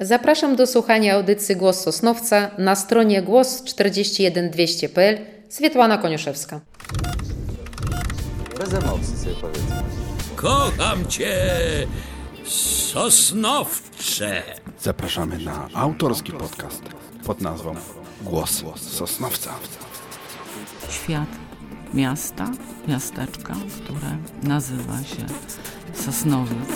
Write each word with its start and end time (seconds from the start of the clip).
Zapraszam 0.00 0.56
do 0.56 0.66
słuchania 0.66 1.14
audycji 1.14 1.56
Głos 1.56 1.80
Sosnowca 1.80 2.50
na 2.58 2.76
stronie 2.76 3.22
głos41200.pl 3.22 5.18
Swietłana 5.48 5.98
Koniuszewska. 5.98 6.60
Bez 8.58 8.74
emocji 8.74 9.18
sobie 9.18 9.34
powiedzmy. 9.40 9.82
Kocham 10.36 11.06
cię, 11.06 11.36
Sosnowcze. 12.92 14.42
Zapraszamy 14.80 15.38
na 15.38 15.68
autorski 15.74 16.32
podcast 16.32 16.82
pod 17.24 17.40
nazwą 17.40 17.74
Głos 18.22 18.62
Sosnowca. 18.76 19.54
Świat 20.90 21.28
miasta, 21.94 22.50
miasteczka, 22.88 23.54
które 23.84 24.16
nazywa 24.42 24.98
się 24.98 25.26
Sosnowiec. 25.94 26.68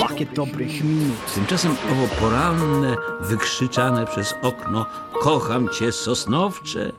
Pakiet 0.00 0.34
dobrych 0.34 0.84
minut. 0.84 1.34
Tymczasem 1.34 1.70
owo 1.92 2.08
poranne, 2.20 2.96
wykrzyczane 3.20 4.06
przez 4.06 4.34
okno 4.42 4.86
Kocham 5.20 5.68
cię, 5.68 5.92
Sosnowcze 5.92 6.92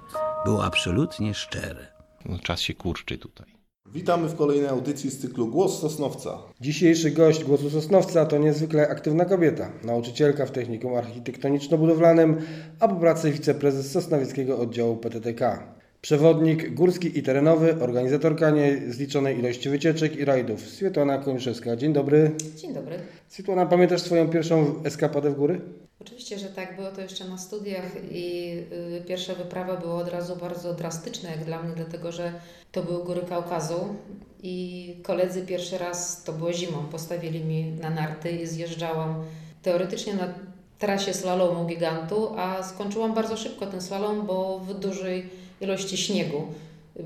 było 0.46 0.66
absolutnie 0.66 1.34
szczere. 1.34 1.88
No, 2.26 2.40
czas 2.44 2.62
się 2.62 2.74
kurczy 2.74 3.18
tutaj. 3.18 3.48
Witamy 3.86 4.28
w 4.28 4.36
kolejnej 4.36 4.70
audycji 4.70 5.10
z 5.10 5.20
cyklu 5.20 5.48
Głos 5.48 5.80
Sosnowca. 5.80 6.38
Dzisiejszy 6.62 7.12
gość 7.12 7.44
Głosu 7.44 7.70
Sosnowca 7.70 8.26
to 8.26 8.38
niezwykle 8.38 8.90
aktywna 8.90 9.26
kobieta, 9.26 9.72
nauczycielka 9.84 10.46
w 10.46 10.52
technikum 10.52 10.92
architektoniczno-budowlanym, 10.94 12.36
a 12.80 12.88
po 12.88 12.96
pracy 12.96 13.32
wiceprezes 13.32 13.92
Sosnowieckiego 13.92 14.60
Oddziału 14.60 14.98
PTTK. 14.98 15.74
Przewodnik 16.02 16.74
górski 16.74 17.20
i 17.20 17.24
terenowy, 17.24 17.82
organizatorka 17.82 18.50
niezliczonej 18.50 19.40
ilości 19.40 19.70
wycieczek 19.70 20.16
i 20.16 20.26
rajdów. 20.26 20.62
Swietłana 20.62 21.18
Koniuszewska. 21.18 21.76
Dzień 21.76 21.94
dobry. 21.94 22.32
Dzień 22.56 22.74
dobry. 22.74 23.00
Swietłana, 23.30 23.66
pamiętasz 23.66 24.02
swoją 24.02 24.30
pierwszą 24.30 24.84
eskapadę 24.84 25.32
w 25.32 25.36
góry? 25.36 25.62
Oczywiście, 26.02 26.40
że 26.40 26.48
tak. 26.48 26.76
Było 26.76 26.92
to 26.92 27.02
jeszcze 27.02 27.26
na 27.26 27.38
studiach 27.38 27.92
i 28.12 28.58
y, 28.98 29.04
pierwsza 29.08 29.36
wyprawa 29.36 29.78
była 29.78 29.96
od 29.96 30.10
razu 30.10 30.36
bardzo 30.36 30.74
drastyczna 30.74 31.30
jak 31.30 31.46
dla 31.46 31.64
mnie, 31.64 31.74
dlatego 31.76 32.12
że 32.12 32.34
to 32.72 32.84
były 32.84 33.04
góry 33.04 33.22
Kaukazu 33.30 33.96
i 34.44 34.96
koledzy 35.04 35.42
pierwszy 35.42 35.78
raz, 35.78 36.24
to 36.24 36.34
było 36.34 36.54
zimą, 36.54 36.86
postawili 36.92 37.46
mi 37.46 37.72
na 37.72 37.90
narty 37.90 38.32
i 38.32 38.48
zjeżdżałam 38.48 39.24
teoretycznie 39.64 40.14
na 40.14 40.34
trasie 40.80 41.14
slalomu 41.14 41.66
gigantu, 41.66 42.30
a 42.38 42.64
skończyłam 42.64 43.14
bardzo 43.14 43.38
szybko 43.38 43.68
ten 43.68 43.82
slalom, 43.82 44.26
bo 44.26 44.60
w 44.60 44.80
dużej 44.80 45.30
ilości 45.62 45.98
śniegu, 45.98 46.44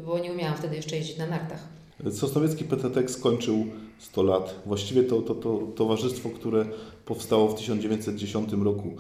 bo 0.05 0.19
nie 0.19 0.31
umiałam 0.31 0.57
wtedy 0.57 0.75
jeszcze 0.75 0.95
jeździć 0.95 1.17
na 1.17 1.27
nartach. 1.27 1.67
Sosnowiecki 2.11 2.63
PTT 2.63 3.09
skończył 3.09 3.65
100 3.99 4.23
lat. 4.23 4.55
Właściwie 4.65 5.03
to, 5.03 5.21
to, 5.21 5.35
to 5.35 5.59
towarzystwo, 5.75 6.29
które 6.29 6.65
powstało 7.05 7.47
w 7.47 7.55
1910 7.55 8.53
roku. 8.63 8.91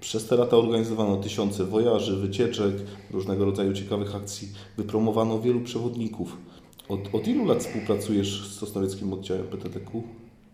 Przez 0.00 0.26
te 0.26 0.36
lata 0.36 0.56
organizowano 0.56 1.16
tysiące 1.16 1.64
wojaży, 1.64 2.16
wycieczek, 2.16 2.74
różnego 3.10 3.44
rodzaju 3.44 3.72
ciekawych 3.72 4.14
akcji. 4.14 4.48
Wypromowano 4.76 5.40
wielu 5.40 5.60
przewodników. 5.60 6.36
Od, 6.88 7.14
od 7.14 7.28
ilu 7.28 7.44
lat 7.44 7.64
współpracujesz 7.64 8.48
z 8.48 8.58
Sosnowieckim 8.58 9.12
Oddziałem 9.12 9.46
PTTK? 9.46 9.90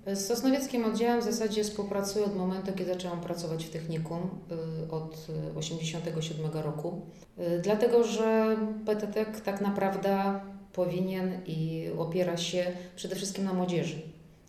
Z 0.07 0.27
Sosnowieckim 0.27 0.85
Oddziałem 0.85 1.21
w 1.21 1.25
zasadzie 1.25 1.65
współpracuję 1.65 2.25
od 2.25 2.37
momentu, 2.37 2.73
kiedy 2.73 2.95
zaczęłam 2.95 3.21
pracować 3.21 3.65
w 3.65 3.71
technikum, 3.71 4.21
y, 4.87 4.93
od 4.93 5.27
1987 5.55 6.63
roku. 6.63 7.01
Y, 7.39 7.61
Dlatego, 7.63 8.05
że 8.05 8.57
PTT 8.87 9.27
tak 9.45 9.61
naprawdę 9.61 10.41
powinien 10.73 11.41
i 11.47 11.89
opiera 11.99 12.37
się 12.37 12.73
przede 12.97 13.17
wszystkim 13.17 13.45
na 13.45 13.53
młodzieży. 13.53 14.03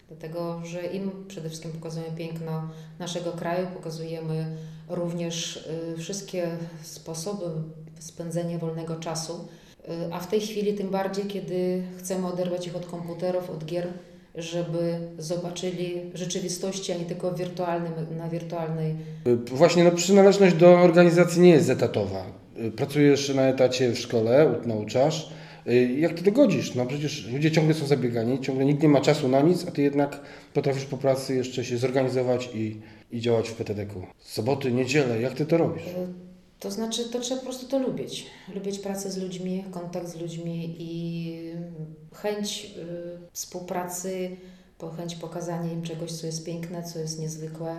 Dlatego, 0.07 0.61
że 0.65 0.85
im 0.85 1.25
przede 1.27 1.49
wszystkim 1.49 1.71
pokazujemy 1.71 2.17
piękno 2.17 2.69
naszego 2.99 3.31
kraju, 3.31 3.67
pokazujemy 3.73 4.57
również 4.89 5.57
y, 5.57 5.97
wszystkie 5.97 6.57
sposoby 6.83 7.45
spędzenia 7.99 8.57
wolnego 8.57 8.95
czasu, 8.95 9.47
Y, 9.89 10.13
a 10.13 10.19
w 10.19 10.27
tej 10.27 10.41
chwili 10.41 10.73
tym 10.73 10.89
bardziej, 10.89 11.25
kiedy 11.25 11.83
chcemy 11.97 12.27
oderwać 12.27 12.67
ich 12.67 12.75
od 12.75 12.85
komputerów, 12.85 13.49
od 13.49 13.65
gier, 13.65 13.87
żeby 14.37 14.97
zobaczyli 15.17 16.01
rzeczywistości, 16.13 16.91
a 16.91 16.97
nie 16.97 17.05
tylko 17.05 17.31
wirtualnym, 17.31 17.93
na 18.17 18.29
wirtualnej. 18.29 18.95
Właśnie 19.51 19.83
no, 19.83 19.91
przynależność 19.91 20.55
do 20.55 20.79
organizacji 20.79 21.41
nie 21.41 21.49
jest 21.49 21.69
etatowa. 21.69 22.25
Pracujesz 22.75 23.35
na 23.35 23.41
etacie 23.41 23.91
w 23.91 23.99
szkole, 23.99 24.55
nauczasz. 24.65 25.29
Jak 25.97 26.13
ty 26.13 26.23
to 26.23 26.31
godzisz? 26.31 26.75
No 26.75 26.85
przecież 26.85 27.27
ludzie 27.33 27.51
ciągle 27.51 27.73
są 27.73 27.87
zabiegani, 27.87 28.39
ciągle 28.39 28.65
nikt 28.65 28.83
nie 28.83 28.89
ma 28.89 29.01
czasu 29.01 29.27
na 29.27 29.41
nic, 29.41 29.67
a 29.67 29.71
ty 29.71 29.81
jednak 29.81 30.19
potrafisz 30.53 30.85
po 30.85 30.97
pracy 30.97 31.35
jeszcze 31.35 31.65
się 31.65 31.77
zorganizować 31.77 32.49
i, 32.53 32.77
i 33.11 33.19
działać 33.19 33.49
w 33.49 33.53
PTD-ku. 33.53 34.01
Soboty, 34.19 34.71
niedzielę, 34.71 35.21
jak 35.21 35.33
ty 35.33 35.45
to 35.45 35.57
robisz? 35.57 35.83
Y, 36.55 36.59
To 36.59 36.71
znaczy, 36.71 37.09
to 37.09 37.19
trzeba 37.19 37.39
po 37.39 37.45
prostu 37.45 37.67
to 37.67 37.79
lubić. 37.79 38.25
Lubić 38.55 38.79
pracę 38.79 39.11
z 39.11 39.17
ludźmi, 39.17 39.63
kontakt 39.71 40.07
z 40.07 40.15
ludźmi 40.15 40.75
i 40.79 41.31
chęć 42.13 42.65
y, 42.77 43.27
współpracy, 43.33 44.37
po 44.77 44.89
chęć 44.89 45.15
pokazania 45.15 45.71
im 45.73 45.81
czegoś, 45.81 46.11
co 46.11 46.25
jest 46.27 46.45
piękne, 46.45 46.83
co 46.83 46.99
jest 46.99 47.19
niezwykłe 47.19 47.75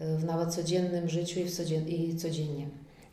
y, 0.00 0.16
w 0.18 0.24
nawet 0.24 0.54
codziennym 0.54 1.08
życiu 1.08 1.40
i, 1.40 1.44
w 1.44 1.50
codzien- 1.56 1.88
i 1.88 2.16
codziennie. 2.16 2.66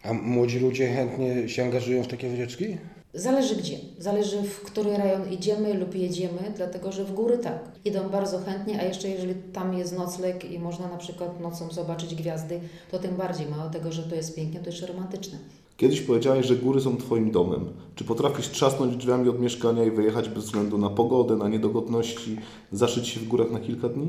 A 0.03 0.13
młodzi 0.13 0.59
ludzie 0.59 0.87
chętnie 0.87 1.49
się 1.49 1.63
angażują 1.63 2.03
w 2.03 2.07
takie 2.07 2.29
wycieczki? 2.29 2.77
Zależy 3.17 3.55
gdzie, 3.55 3.77
zależy 3.99 4.41
w 4.43 4.61
który 4.61 4.97
rejon 4.97 5.31
idziemy 5.31 5.73
lub 5.73 5.95
jedziemy, 5.95 6.53
dlatego 6.55 6.91
że 6.91 7.05
w 7.05 7.13
góry 7.13 7.37
tak, 7.37 7.59
idą 7.85 8.09
bardzo 8.09 8.39
chętnie, 8.39 8.79
a 8.79 8.83
jeszcze 8.83 9.09
jeżeli 9.09 9.35
tam 9.53 9.73
jest 9.73 9.97
nocleg 9.97 10.51
i 10.51 10.59
można 10.59 10.87
na 10.87 10.97
przykład 10.97 11.39
nocą 11.39 11.71
zobaczyć 11.71 12.15
gwiazdy, 12.15 12.59
to 12.91 12.99
tym 12.99 13.15
bardziej, 13.15 13.47
mało 13.47 13.69
tego, 13.69 13.91
że 13.91 14.03
to 14.03 14.15
jest 14.15 14.35
pięknie, 14.35 14.59
to 14.59 14.65
jeszcze 14.65 14.87
romantyczne. 14.87 15.37
Kiedyś 15.77 16.01
powiedziałeś, 16.01 16.45
że 16.45 16.55
góry 16.55 16.81
są 16.81 16.97
Twoim 16.97 17.31
domem. 17.31 17.69
Czy 17.95 18.03
potrafisz 18.03 18.49
trzasnąć 18.49 18.95
drzwiami 18.95 19.29
od 19.29 19.39
mieszkania 19.39 19.83
i 19.83 19.91
wyjechać 19.91 20.29
bez 20.29 20.43
względu 20.43 20.77
na 20.77 20.89
pogodę, 20.89 21.35
na 21.35 21.47
niedogodności, 21.47 22.37
zaszyć 22.71 23.07
się 23.07 23.19
w 23.19 23.27
górach 23.27 23.51
na 23.51 23.59
kilka 23.59 23.89
dni? 23.89 24.07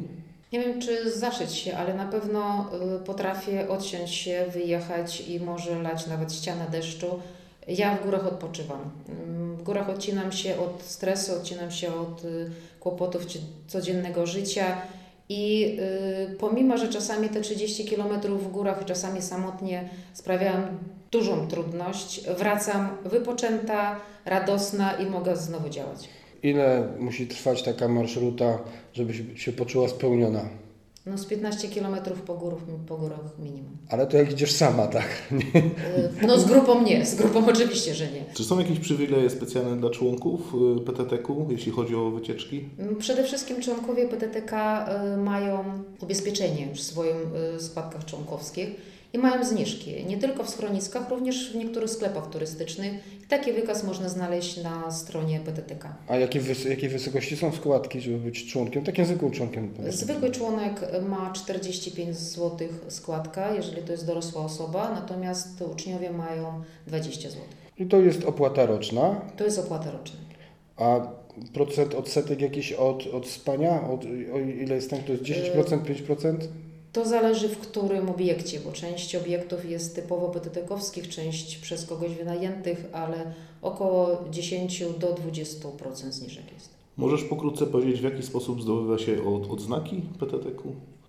Nie 0.52 0.60
wiem, 0.60 0.80
czy 0.80 1.10
zaszyć 1.18 1.52
się, 1.52 1.76
ale 1.76 1.94
na 1.94 2.06
pewno 2.06 2.70
y, 2.96 3.04
potrafię 3.04 3.68
odciąć 3.68 4.10
się, 4.10 4.46
wyjechać 4.52 5.28
i 5.28 5.40
może 5.40 5.82
lać 5.82 6.06
nawet 6.06 6.32
ściana 6.32 6.66
deszczu. 6.66 7.06
Ja 7.68 7.96
w 7.96 8.04
górach 8.04 8.26
odpoczywam. 8.26 8.80
Ym, 9.08 9.56
W 9.56 9.62
górach 9.62 9.88
odcinam 9.90 10.32
się 10.32 10.58
od 10.58 10.82
stresu, 10.82 11.32
odcinam 11.32 11.70
się 11.70 11.94
od 11.94 12.24
y, 12.24 12.50
kłopotów 12.80 13.26
codziennego 13.66 14.26
życia 14.26 14.76
i 15.28 15.76
y, 16.30 16.36
pomimo, 16.36 16.78
że 16.78 16.88
czasami 16.88 17.28
te 17.28 17.40
30 17.40 17.84
km 17.84 18.38
w 18.38 18.48
górach, 18.52 18.84
czasami 18.84 19.22
samotnie 19.22 19.88
sprawiałam 20.12 20.78
dużą 21.10 21.48
trudność, 21.48 22.26
wracam 22.38 22.88
wypoczęta, 23.04 24.00
radosna 24.24 24.92
i 24.92 25.06
mogę 25.06 25.36
znowu 25.36 25.68
działać. 25.68 26.08
Ile 26.42 26.88
musi 26.98 27.26
trwać 27.26 27.62
taka 27.62 27.88
marszruta, 27.88 28.58
żeby 28.92 29.38
się 29.38 29.52
poczuła 29.52 29.88
spełniona? 29.88 30.48
No 31.10 31.18
z 31.18 31.26
15 31.26 31.68
km 31.68 31.96
po, 32.26 32.34
górach, 32.34 32.58
po 32.86 32.96
górach 32.96 33.20
minimum. 33.38 33.76
Ale 33.88 34.06
to 34.06 34.16
jak 34.16 34.32
idziesz 34.32 34.52
sama, 34.52 34.86
tak? 34.86 35.06
Nie? 35.32 35.60
Y, 35.60 36.26
No 36.26 36.38
z 36.38 36.44
grupą 36.44 36.82
nie, 36.82 37.06
z 37.06 37.14
grupą 37.14 37.46
oczywiście, 37.46 37.94
że 37.94 38.04
nie. 38.12 38.24
Czy 38.34 38.44
są 38.44 38.58
jakieś 38.58 38.78
przywileje 38.78 39.30
specjalne 39.30 39.76
dla 39.76 39.90
członków 39.90 40.54
y, 40.78 40.80
PTTK, 40.80 41.34
jeśli 41.48 41.72
chodzi 41.72 41.94
o 41.94 42.10
wycieczki? 42.10 42.68
Mm, 42.78 42.96
Przede 42.96 43.24
wszystkim 43.24 43.60
członkowie 43.60 44.08
PTTK 44.08 44.86
y, 45.14 45.16
mają 45.16 45.64
ubezpieczenie 46.02 46.74
w 46.74 46.80
swoich 46.80 47.14
składkach 47.58 48.04
członkowskich 48.04 48.68
i 49.12 49.18
mają 49.18 49.44
zniżki. 49.44 50.04
Nie 50.06 50.18
tylko 50.18 50.44
w 50.44 50.50
schroniskach, 50.50 51.10
również 51.10 51.52
w 51.52 51.54
niektórych 51.56 51.90
sklepach 51.90 52.30
turystycznych. 52.30 52.92
I 53.24 53.26
taki 53.28 53.52
wykaz 53.52 53.84
można 53.84 54.08
znaleźć 54.08 54.62
na 54.62 54.90
stronie 54.90 55.40
PTTK. 55.40 55.94
A 56.08 56.16
jakie, 56.16 56.40
wys- 56.40 56.68
jakiej 56.68 56.88
wysokości 56.88 57.36
są 57.36 57.52
składki, 57.52 58.00
żeby 58.00 58.18
być 58.18 58.46
członkiem? 58.52 58.84
Takim 58.84 59.04
zwykłym 59.06 59.30
członkiem. 59.30 59.70
Zwykły 59.88 60.30
członek 60.30 60.80
ma 61.08 61.32
45 61.32 62.16
zł 62.16 62.68
składka, 62.88 63.54
jeżeli 63.54 63.82
to 63.82 63.92
jest 63.92 64.06
dorosła 64.06 64.44
osoba, 64.44 64.90
natomiast 64.94 65.62
uczniowie 65.72 66.10
mają 66.10 66.62
20 66.86 67.28
zł. 67.30 67.42
I 67.78 67.86
to 67.86 67.96
jest 68.00 68.24
opłata 68.24 68.66
roczna. 68.66 69.20
To 69.36 69.44
jest 69.44 69.58
opłata 69.58 69.90
roczna. 69.90 70.18
A 70.76 71.00
procent 71.52 71.94
odsetek 71.94 72.40
jakiś 72.40 72.72
od, 72.72 73.06
od 73.06 73.28
spania? 73.28 73.88
Od, 73.90 74.04
o 74.34 74.38
ile 74.38 74.74
jest 74.74 74.90
tam? 74.90 74.98
To 75.02 75.12
jest 75.12 75.24
10%, 75.24 75.78
5%? 75.82 76.36
To 76.92 77.04
zależy 77.04 77.48
w 77.48 77.58
którym 77.58 78.10
obiekcie, 78.10 78.60
bo 78.60 78.72
część 78.72 79.16
obiektów 79.16 79.70
jest 79.70 79.94
typowo 79.94 80.28
PTT-kowskich, 80.28 81.08
część 81.08 81.56
przez 81.58 81.86
kogoś 81.86 82.10
wynajętych, 82.14 82.84
ale 82.92 83.16
około 83.62 84.24
10 84.30 84.84
do 84.98 85.14
20% 85.14 86.10
zniżek 86.10 86.44
jest. 86.54 86.68
Możesz 86.96 87.24
pokrótce 87.24 87.66
powiedzieć, 87.66 88.00
w 88.00 88.04
jaki 88.04 88.22
sposób 88.22 88.62
zdobywa 88.62 88.98
się 88.98 89.24
od, 89.34 89.50
odznaki 89.50 90.02
PTTK? 90.20 90.62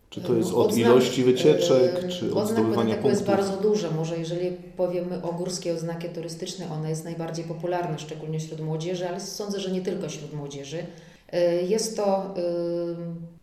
Czy 0.09 0.21
to 0.21 0.33
jest 0.33 0.51
No, 0.51 0.57
od 0.57 0.67
odznak- 0.71 0.79
ilości 0.79 1.23
wycieczek, 1.23 2.03
e, 2.03 2.09
czy 2.09 2.33
od 2.33 2.47
zdobywania 2.49 2.95
PTT 2.95 3.09
jest 3.09 3.25
punktów? 3.25 3.45
bardzo 3.47 3.69
duże. 3.69 3.91
Może 3.91 4.17
jeżeli 4.17 4.51
powiemy 4.77 5.23
o 5.23 5.33
górskiej 5.33 5.71
oznakie 5.71 6.09
turystycznej, 6.09 6.67
ona 6.71 6.89
jest 6.89 7.03
najbardziej 7.03 7.45
popularna, 7.45 7.97
szczególnie 7.97 8.39
wśród 8.39 8.59
młodzieży, 8.61 9.09
ale 9.09 9.19
sądzę, 9.19 9.59
że 9.59 9.71
nie 9.71 9.81
tylko 9.81 10.09
wśród 10.09 10.33
młodzieży. 10.33 10.83
Y, 11.33 11.65
Jest 11.67 11.97
to 11.97 12.33
y, 12.37 12.41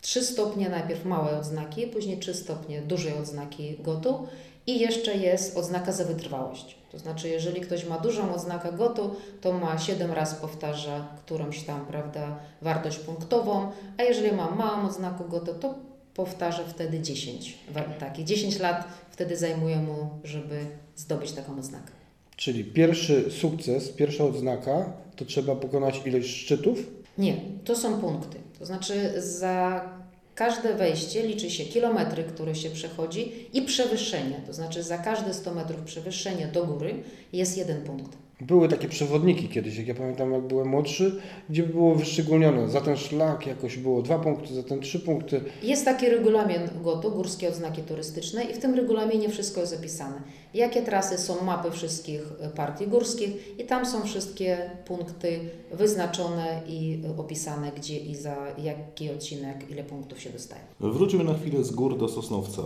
3 0.01 0.25
stopnie 0.25 0.69
najpierw 0.69 1.05
małe 1.05 1.39
odznaki, 1.39 1.87
później 1.87 2.19
3 2.19 2.35
stopnie 2.35 2.83
dużej 2.83 3.13
odznaki 3.15 3.77
GOTU 3.83 4.27
i 4.67 4.79
jeszcze 4.81 5.15
jest 5.17 5.57
odznaka 5.57 5.93
za 5.93 6.05
wytrwałość. 6.05 6.77
To 6.93 6.99
znaczy, 6.99 7.29
jeżeli 7.29 7.61
ktoś 7.61 7.85
ma 7.87 7.99
dużą 7.99 8.35
odznakę 8.35 8.73
GOTU, 8.73 9.11
to 9.41 9.53
ma 9.53 9.79
7 9.79 10.13
razy 10.13 10.37
powtarza 10.37 11.09
którąś 11.25 11.63
tam, 11.63 11.87
prawda, 11.87 12.39
wartość 12.63 12.99
punktową, 12.99 13.71
a 13.99 14.03
jeżeli 14.03 14.33
ma 14.37 14.51
małą 14.51 14.87
odznakę 14.89 15.25
GOTU, 15.29 15.55
to 15.55 15.75
powtarza 16.15 16.63
wtedy 16.65 17.01
10. 17.01 17.59
Wa- 17.71 17.81
Takich 17.83 18.25
10 18.25 18.59
lat 18.59 18.85
wtedy 19.11 19.37
zajmuje 19.37 19.77
mu, 19.77 20.09
żeby 20.25 20.67
zdobyć 20.97 21.33
taką 21.33 21.59
odznakę. 21.59 21.91
Czyli 22.37 22.65
pierwszy 22.65 23.31
sukces, 23.31 23.89
pierwsza 23.89 24.25
odznaka, 24.25 24.93
to 25.17 25.25
trzeba 25.25 25.55
pokonać 25.57 26.01
ilość 26.07 26.29
szczytów. 26.31 26.79
Nie, 27.19 27.37
to 27.65 27.77
są 27.77 28.01
punkty. 28.01 28.39
To 28.59 28.67
znaczy 28.67 29.23
za 29.23 29.89
każde 30.35 30.75
wejście 30.75 31.27
liczy 31.27 31.51
się 31.51 31.65
kilometry, 31.65 32.25
które 32.25 32.55
się 32.55 32.71
przechodzi 32.71 33.49
i 33.53 33.63
przewyższenie. 33.63 34.41
To 34.47 34.53
znaczy 34.53 34.83
za 34.83 34.99
każde 34.99 35.35
100 35.35 35.55
metrów 35.55 35.81
przewyższenie 35.81 36.47
do 36.47 36.67
góry 36.67 37.03
jest 37.33 37.59
jeden 37.59 37.83
punkt. 37.83 38.26
Były 38.41 38.69
takie 38.69 38.89
przewodniki 38.89 39.49
kiedyś, 39.49 39.77
jak 39.77 39.87
ja 39.87 39.95
pamiętam, 39.95 40.33
jak 40.33 40.43
byłem 40.43 40.69
młodszy, 40.69 41.21
gdzie 41.51 41.63
było 41.63 41.95
wyszczególnione, 41.95 42.69
za 42.69 42.81
ten 42.81 42.97
szlak 42.97 43.47
jakoś 43.47 43.77
było 43.77 44.03
dwa 44.03 44.19
punkty, 44.19 44.55
za 44.55 44.63
ten 44.63 44.81
trzy 44.81 45.01
punkty. 45.01 45.41
Jest 45.63 45.85
taki 45.85 46.09
regulamin 46.09 46.61
GOTO, 46.85 47.11
Górskie 47.11 47.49
Odznaki 47.49 47.83
Turystyczne 47.83 48.45
i 48.45 48.55
w 48.55 48.59
tym 48.59 48.75
regulaminie 48.75 49.29
wszystko 49.29 49.61
jest 49.61 49.79
opisane. 49.79 50.23
Jakie 50.55 50.83
trasy 50.83 51.19
są 51.19 51.45
mapy 51.45 51.71
wszystkich 51.71 52.23
e, 52.41 52.49
partii 52.51 52.87
górskich 52.87 53.61
i 53.61 53.65
tam 53.65 53.87
są 53.87 54.03
wszystkie 54.03 54.71
punkty 54.87 55.41
wyznaczone 55.73 56.63
i 56.69 57.03
e, 57.05 57.21
opisane, 57.21 57.73
gdzie 57.77 57.99
i 57.99 58.15
za 58.15 58.37
jaki 58.59 59.11
odcinek, 59.11 59.71
ile 59.71 59.85
punktów 59.85 60.21
się 60.21 60.31
dostaje. 60.31 60.63
Wróćmy 60.81 61.25
na 61.25 61.35
chwilę 61.35 61.65
z 61.65 61.71
gór 61.71 61.99
do 61.99 62.09
Sosnowca. 62.09 62.63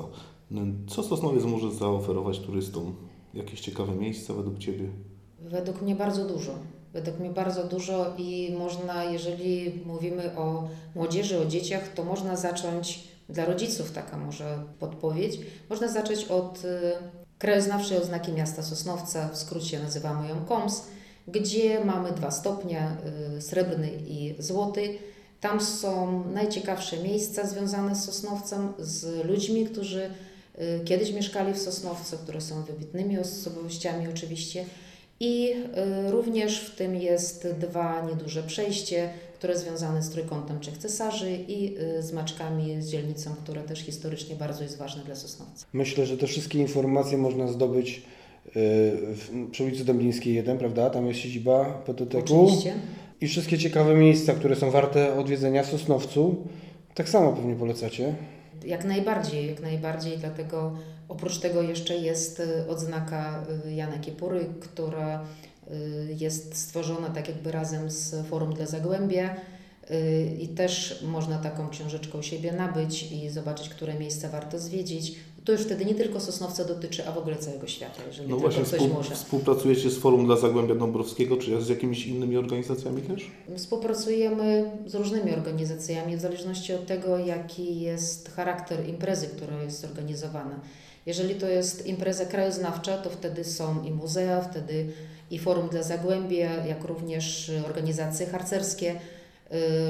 Co 0.86 1.02
Sosnowiec 1.02 1.44
może 1.44 1.70
zaoferować 1.70 2.38
turystom? 2.38 2.94
Jakieś 3.34 3.60
ciekawe 3.60 3.94
miejsca 3.94 4.34
według 4.34 4.58
Ciebie? 4.58 4.88
Według 5.50 5.82
mnie 5.82 5.94
bardzo 5.94 6.24
dużo. 6.24 6.52
Według 6.92 7.18
mnie 7.18 7.30
bardzo 7.30 7.64
dużo 7.64 8.14
i 8.18 8.54
można, 8.58 9.04
jeżeli 9.04 9.82
mówimy 9.86 10.36
o 10.36 10.68
młodzieży, 10.94 11.38
o 11.40 11.44
dzieciach, 11.44 11.88
to 11.94 12.04
można 12.04 12.36
zacząć, 12.36 13.08
dla 13.28 13.44
rodziców 13.44 13.92
taka 13.92 14.16
może 14.16 14.62
podpowiedź, 14.78 15.40
można 15.70 15.88
zacząć 15.88 16.24
od 16.24 16.64
y, 16.64 16.92
krajoznawczej 17.38 17.98
oznaki 17.98 18.32
miasta 18.32 18.62
Sosnowca, 18.62 19.28
w 19.28 19.36
skrócie 19.36 19.80
nazywamy 19.80 20.28
ją 20.28 20.44
KOMS, 20.44 20.82
gdzie 21.28 21.84
mamy 21.84 22.12
dwa 22.12 22.30
stopnie, 22.30 22.96
y, 23.36 23.42
srebrny 23.42 23.90
i 24.08 24.34
złoty. 24.38 24.98
Tam 25.40 25.60
są 25.60 26.24
najciekawsze 26.32 26.96
miejsca 26.96 27.46
związane 27.46 27.96
z 27.96 28.04
Sosnowcem, 28.04 28.72
z 28.78 29.24
ludźmi, 29.26 29.66
którzy 29.66 30.10
y, 30.60 30.84
kiedyś 30.84 31.12
mieszkali 31.12 31.52
w 31.52 31.58
Sosnowcu, 31.58 32.18
które 32.18 32.40
są 32.40 32.62
wybitnymi 32.62 33.18
osobowościami 33.18 34.08
oczywiście. 34.08 34.64
I 35.20 35.52
y, 36.06 36.10
również 36.10 36.60
w 36.60 36.74
tym 36.74 36.96
jest 36.96 37.48
dwa 37.58 38.06
nieduże 38.10 38.42
przejście, 38.42 39.10
które 39.34 39.58
związane 39.58 40.02
z 40.02 40.10
trójkątem 40.10 40.60
trzech 40.60 40.78
cesarzy 40.78 41.30
i 41.48 41.78
y, 41.78 42.02
z 42.02 42.12
maczkami, 42.12 42.82
z 42.82 42.90
dzielnicą, 42.90 43.30
która 43.42 43.62
też 43.62 43.80
historycznie 43.80 44.36
bardzo 44.36 44.62
jest 44.62 44.78
ważna 44.78 45.04
dla 45.04 45.14
Sosnowca. 45.14 45.66
Myślę, 45.72 46.06
że 46.06 46.16
te 46.16 46.26
wszystkie 46.26 46.58
informacje 46.58 47.18
można 47.18 47.48
zdobyć 47.48 48.02
w, 48.54 49.48
przy 49.50 49.64
ulicy 49.64 49.84
Dęblińskiej 49.84 50.34
1, 50.34 50.58
prawda? 50.58 50.90
Tam 50.90 51.06
jest 51.06 51.20
siedziba 51.20 51.82
PTT-ku. 51.86 52.44
Oczywiście. 52.44 52.74
I 53.20 53.28
wszystkie 53.28 53.58
ciekawe 53.58 53.94
miejsca, 53.94 54.34
które 54.34 54.56
są 54.56 54.70
warte 54.70 55.14
odwiedzenia 55.14 55.62
w 55.62 55.66
Sosnowcu, 55.66 56.36
tak 56.94 57.08
samo 57.08 57.32
pewnie 57.32 57.54
polecacie. 57.54 58.14
Jak 58.64 58.84
najbardziej, 58.84 59.46
jak 59.46 59.60
najbardziej, 59.60 60.18
dlatego 60.18 60.76
oprócz 61.08 61.38
tego 61.38 61.62
jeszcze 61.62 61.96
jest 61.96 62.40
y, 62.40 62.68
odznaka 62.68 63.44
y, 63.66 63.72
Jana 63.74 63.98
Kiepury, 63.98 64.46
która 64.60 65.24
y, 65.70 66.16
jest 66.18 66.56
stworzona 66.56 67.08
tak 67.08 67.28
jakby 67.28 67.52
razem 67.52 67.90
z 67.90 68.26
Forum 68.26 68.54
dla 68.54 68.66
Zagłębia 68.66 69.36
i 70.40 70.48
też 70.48 71.02
można 71.02 71.38
taką 71.38 71.68
książeczkę 71.68 72.18
u 72.18 72.22
siebie 72.22 72.52
nabyć 72.52 73.12
i 73.12 73.30
zobaczyć, 73.30 73.68
które 73.68 73.94
miejsca 73.94 74.28
warto 74.28 74.58
zwiedzić. 74.58 75.14
To 75.44 75.52
już 75.52 75.60
wtedy 75.60 75.84
nie 75.84 75.94
tylko 75.94 76.20
Sosnowca 76.20 76.64
dotyczy, 76.64 77.06
a 77.08 77.12
w 77.12 77.18
ogóle 77.18 77.36
całego 77.36 77.66
świata, 77.66 78.02
jeżeli 78.06 78.28
No 78.28 78.36
właśnie, 78.36 78.62
ktoś 78.64 78.80
współ, 78.80 78.94
może. 78.94 79.14
współpracujecie 79.14 79.90
z 79.90 79.98
Forum 79.98 80.26
dla 80.26 80.36
Zagłębia 80.36 80.74
Dąbrowskiego, 80.74 81.36
czy 81.36 81.62
z 81.62 81.68
jakimiś 81.68 82.06
innymi 82.06 82.36
organizacjami 82.36 83.02
też? 83.02 83.30
Współpracujemy 83.56 84.70
z 84.86 84.94
różnymi 84.94 85.32
organizacjami 85.34 86.16
w 86.16 86.20
zależności 86.20 86.74
od 86.74 86.86
tego, 86.86 87.18
jaki 87.18 87.80
jest 87.80 88.28
charakter 88.28 88.88
imprezy, 88.88 89.26
która 89.26 89.62
jest 89.62 89.84
organizowana. 89.84 90.60
Jeżeli 91.06 91.34
to 91.34 91.48
jest 91.48 91.86
impreza 91.86 92.24
krajoznawcza, 92.24 92.98
to 92.98 93.10
wtedy 93.10 93.44
są 93.44 93.82
i 93.84 93.90
muzea, 93.90 94.40
wtedy 94.42 94.86
i 95.30 95.38
Forum 95.38 95.68
dla 95.68 95.82
Zagłębia, 95.82 96.66
jak 96.66 96.84
również 96.84 97.50
organizacje 97.66 98.26
harcerskie, 98.26 99.00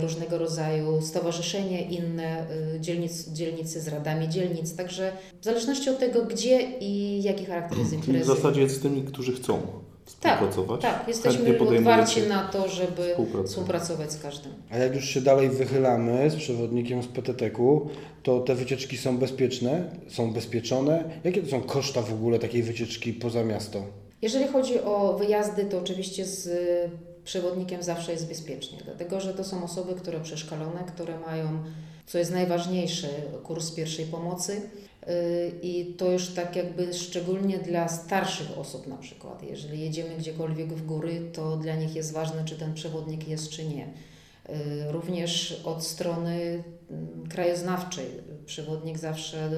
różnego 0.01 0.39
rodzaju 0.39 1.03
stowarzyszenie, 1.03 1.83
inne 1.83 2.47
y, 2.77 2.81
dzielnic, 2.81 3.29
dzielnicy 3.29 3.81
z 3.81 3.89
radami 3.89 4.29
dzielnic. 4.29 4.77
Także 4.77 5.13
w 5.41 5.45
zależności 5.45 5.91
od 5.91 5.99
tego, 5.99 6.23
gdzie 6.25 6.61
i 6.81 7.23
jaki 7.23 7.45
charakter 7.45 7.79
jest 7.79 7.91
Czyli 7.91 8.03
w 8.03 8.09
imprezy. 8.09 8.35
zasadzie 8.35 8.61
jest 8.61 8.77
z 8.77 8.81
tymi, 8.81 9.03
którzy 9.03 9.33
chcą 9.33 9.61
współpracować. 10.05 10.81
Tak, 10.81 10.95
Chętnie 10.97 11.13
jesteśmy 11.13 11.59
otwarci 11.79 12.23
na 12.23 12.49
to, 12.49 12.69
żeby 12.69 13.11
współpracę. 13.11 13.49
współpracować 13.49 14.13
z 14.13 14.23
każdym. 14.23 14.53
A 14.71 14.77
jak 14.79 14.95
już 14.95 15.05
się 15.05 15.21
dalej 15.21 15.49
wychylamy 15.51 16.31
z 16.31 16.37
przewodnikiem 16.37 17.03
z 17.03 17.07
PTT-ku, 17.07 17.89
to 18.23 18.41
te 18.41 18.55
wycieczki 18.55 18.97
są 18.99 19.19
bezpieczne, 19.19 19.91
są 20.09 20.33
bezpieczone. 20.33 21.05
Jakie 21.25 21.43
to 21.43 21.51
są 21.51 21.61
koszta 21.61 22.03
w 22.03 22.13
ogóle 22.13 22.39
takiej 22.39 22.63
wycieczki 22.63 23.13
poza 23.13 23.45
miasto? 23.45 23.83
Jeżeli 24.23 24.49
chodzi 24.49 24.81
o 24.81 25.17
wyjazdy, 25.19 25.65
to 25.65 25.79
oczywiście 25.79 26.25
z 26.27 26.47
y, 26.47 26.91
przewodnikiem 27.31 27.83
zawsze 27.83 28.13
jest 28.13 28.29
bezpiecznie, 28.29 28.79
dlatego 28.85 29.21
że 29.21 29.35
to 29.35 29.45
są 29.45 29.65
osoby, 29.65 29.95
które 29.95 30.21
przeszkolone, 30.21 30.85
które 30.87 31.21
mają, 31.21 31.63
co 32.07 32.19
jest 32.19 32.31
najważniejsze, 32.31 33.09
kurs 33.43 33.71
pierwszej 33.71 34.07
pomocy 34.07 34.63
y, 35.09 35.53
i 35.63 35.95
to 35.95 36.11
już 36.11 36.29
tak 36.29 36.57
jakby 36.57 36.95
szczególnie 36.95 37.59
dla 37.59 37.89
starszych 37.89 38.59
osób 38.59 38.87
na 38.87 38.97
przykład. 38.97 39.43
Jeżeli 39.43 39.81
jedziemy 39.81 40.17
gdziekolwiek 40.17 40.73
w 40.73 40.87
góry, 40.87 41.31
to 41.33 41.57
dla 41.57 41.75
nich 41.77 41.95
jest 41.97 42.13
ważne, 42.13 42.45
czy 42.45 42.57
ten 42.57 42.75
przewodnik 42.75 43.29
jest, 43.29 43.49
czy 43.49 43.65
nie. 43.65 43.87
Y, 43.87 44.93
Również 44.93 45.61
od 45.65 45.85
strony 45.85 46.63
mm, 46.91 47.29
krajoznawczej 47.29 48.07
przewodnik 48.47 48.99
zawsze 48.99 49.51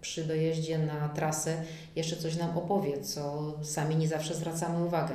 przy 0.00 0.24
dojeździe 0.24 0.78
na 0.78 1.08
trasę 1.08 1.62
jeszcze 1.96 2.16
coś 2.16 2.36
nam 2.36 2.58
opowie, 2.58 3.00
co 3.00 3.54
sami 3.62 3.96
nie 3.96 4.08
zawsze 4.08 4.34
zwracamy 4.34 4.84
uwagę. 4.84 5.14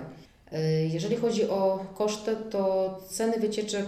Y, 0.53 0.89
Jeżeli 0.93 1.15
chodzi 1.15 1.49
o 1.49 1.85
koszty, 1.95 2.35
to 2.49 2.99
ceny 3.09 3.39
wycieczek 3.39 3.85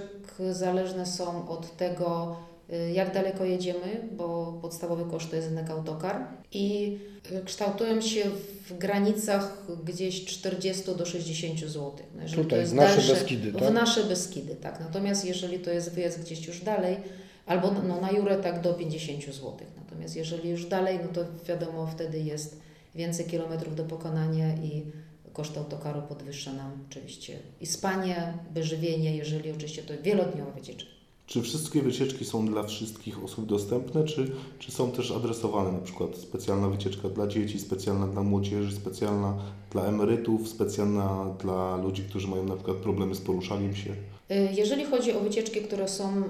zależne 0.52 1.06
są 1.06 1.50
od 1.50 1.78
tego, 1.78 2.38
y, 2.74 2.92
jak 2.92 3.14
daleko 3.14 3.46
jedziemy, 3.46 4.08
bo 4.12 4.58
podstawowy 4.62 5.12
koszt 5.12 5.30
to 5.30 5.36
jest 5.36 5.48
jednak 5.48 5.70
autokar 5.70 6.28
i 6.52 6.98
y, 7.32 7.42
kształtują 7.46 8.02
się 8.02 8.24
w 8.70 8.78
granicach 8.78 9.58
gdzieś 9.86 10.26
40 10.26 10.84
do 10.98 11.06
60 11.06 11.60
zł. 11.60 11.92
No 12.16 12.22
jeżeli 12.22 12.44
Tutaj, 12.44 12.50
to 12.50 12.62
jest 12.62 12.72
w 12.72 12.76
nasze 12.76 12.96
dalsze, 12.96 13.14
Beskidy, 13.14 13.52
W 13.52 13.60
tak? 13.60 13.74
nasze 13.74 14.04
Beskidy, 14.04 14.56
tak. 14.56 14.80
Natomiast 14.80 15.26
jeżeli 15.26 15.60
to 15.60 15.72
jest 15.72 15.92
wyjazd 15.94 16.22
gdzieś 16.22 16.48
już 16.48 16.62
dalej, 16.62 16.98
albo 17.46 17.72
no, 17.72 18.02
na 18.02 18.12
Jurę 18.12 18.38
tak 18.38 18.62
do 18.62 18.74
50 18.74 19.26
zł. 19.26 19.54
Natomiast 19.84 20.16
jeżeli 20.16 20.50
już 20.50 20.66
dalej, 20.66 21.00
no 21.04 21.08
to 21.14 21.22
wiadomo, 21.48 21.88
wtedy 21.88 22.20
jest 22.20 22.60
więcej 22.96 23.26
kilometrów 23.26 23.76
do 23.76 23.84
pokonania 23.84 24.54
i 24.56 24.86
koszt 25.38 25.58
autokaru 25.58 26.01
podwyższa 26.01 26.53
nam 26.53 26.72
oczywiście 26.89 27.39
i 27.62 27.65
spanie, 27.65 28.38
jeżeli 29.15 29.51
oczywiście 29.51 29.84
to 29.84 29.94
wielodniowa 30.03 30.51
wycieczka. 30.51 30.89
Czy 31.27 31.41
wszystkie 31.41 31.82
wycieczki 31.82 32.25
są 32.25 32.46
dla 32.46 32.63
wszystkich 32.63 33.24
osób 33.24 33.46
dostępne, 33.46 34.03
czy, 34.03 34.32
czy 34.60 34.72
są 34.72 34.91
też 34.91 35.12
adresowane? 35.12 35.72
Na 35.72 35.79
przykład 35.79 36.17
specjalna 36.17 36.70
wycieczka 36.70 37.10
dla 37.10 37.27
dzieci, 37.27 37.60
specjalna 37.60 38.08
dla 38.08 38.24
młodzieży, 38.24 38.75
specjalna 38.75 39.38
dla 39.72 39.84
emerytów, 39.84 40.48
specjalna 40.48 41.36
dla 41.41 41.77
ludzi, 41.77 42.03
którzy 42.03 42.27
mają 42.27 42.44
na 42.44 42.56
przykład 42.56 42.77
problemy 42.77 43.15
z 43.15 43.22
poruszaniem 43.22 43.75
się? 43.75 43.96
Y, 44.32 44.50
Jeżeli 44.54 44.86
chodzi 44.86 45.14
o 45.14 45.20
wycieczki, 45.20 45.62
które 45.62 45.88
są 45.88 46.24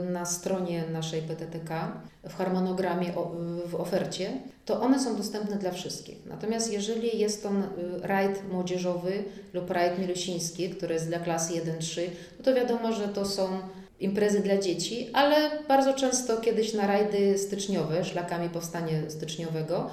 y, 0.00 0.04
na 0.04 0.26
stronie 0.26 0.84
naszej 0.92 1.22
PTTK, 1.22 1.92
w 2.28 2.34
harmonogramie, 2.34 3.12
w 3.66 3.74
ofercie, 3.74 4.32
to 4.64 4.80
one 4.80 5.00
są 5.00 5.16
dostępne 5.16 5.56
dla 5.56 5.70
wszystkich. 5.70 6.26
Natomiast 6.26 6.72
jeżeli 6.72 7.18
jest 7.18 7.46
on 7.46 7.62
y, 7.62 7.66
rajd 8.02 8.52
młodzieżowy 8.52 9.24
lub 9.52 9.70
rajd 9.70 9.98
milusiński, 9.98 10.70
który 10.70 10.94
jest 10.94 11.06
dla 11.06 11.18
klasy 11.18 11.52
1-3, 11.52 12.00
no 12.38 12.44
to 12.44 12.54
wiadomo, 12.54 12.92
że 12.92 13.08
to 13.08 13.24
są 13.24 13.48
imprezy 14.00 14.40
dla 14.40 14.58
dzieci, 14.58 15.10
ale 15.12 15.50
bardzo 15.68 15.94
często 15.94 16.36
kiedyś 16.36 16.74
na 16.74 16.86
rajdy 16.86 17.38
styczniowe, 17.38 18.04
szlakami 18.04 18.48
powstania 18.48 19.10
styczniowego, 19.10 19.90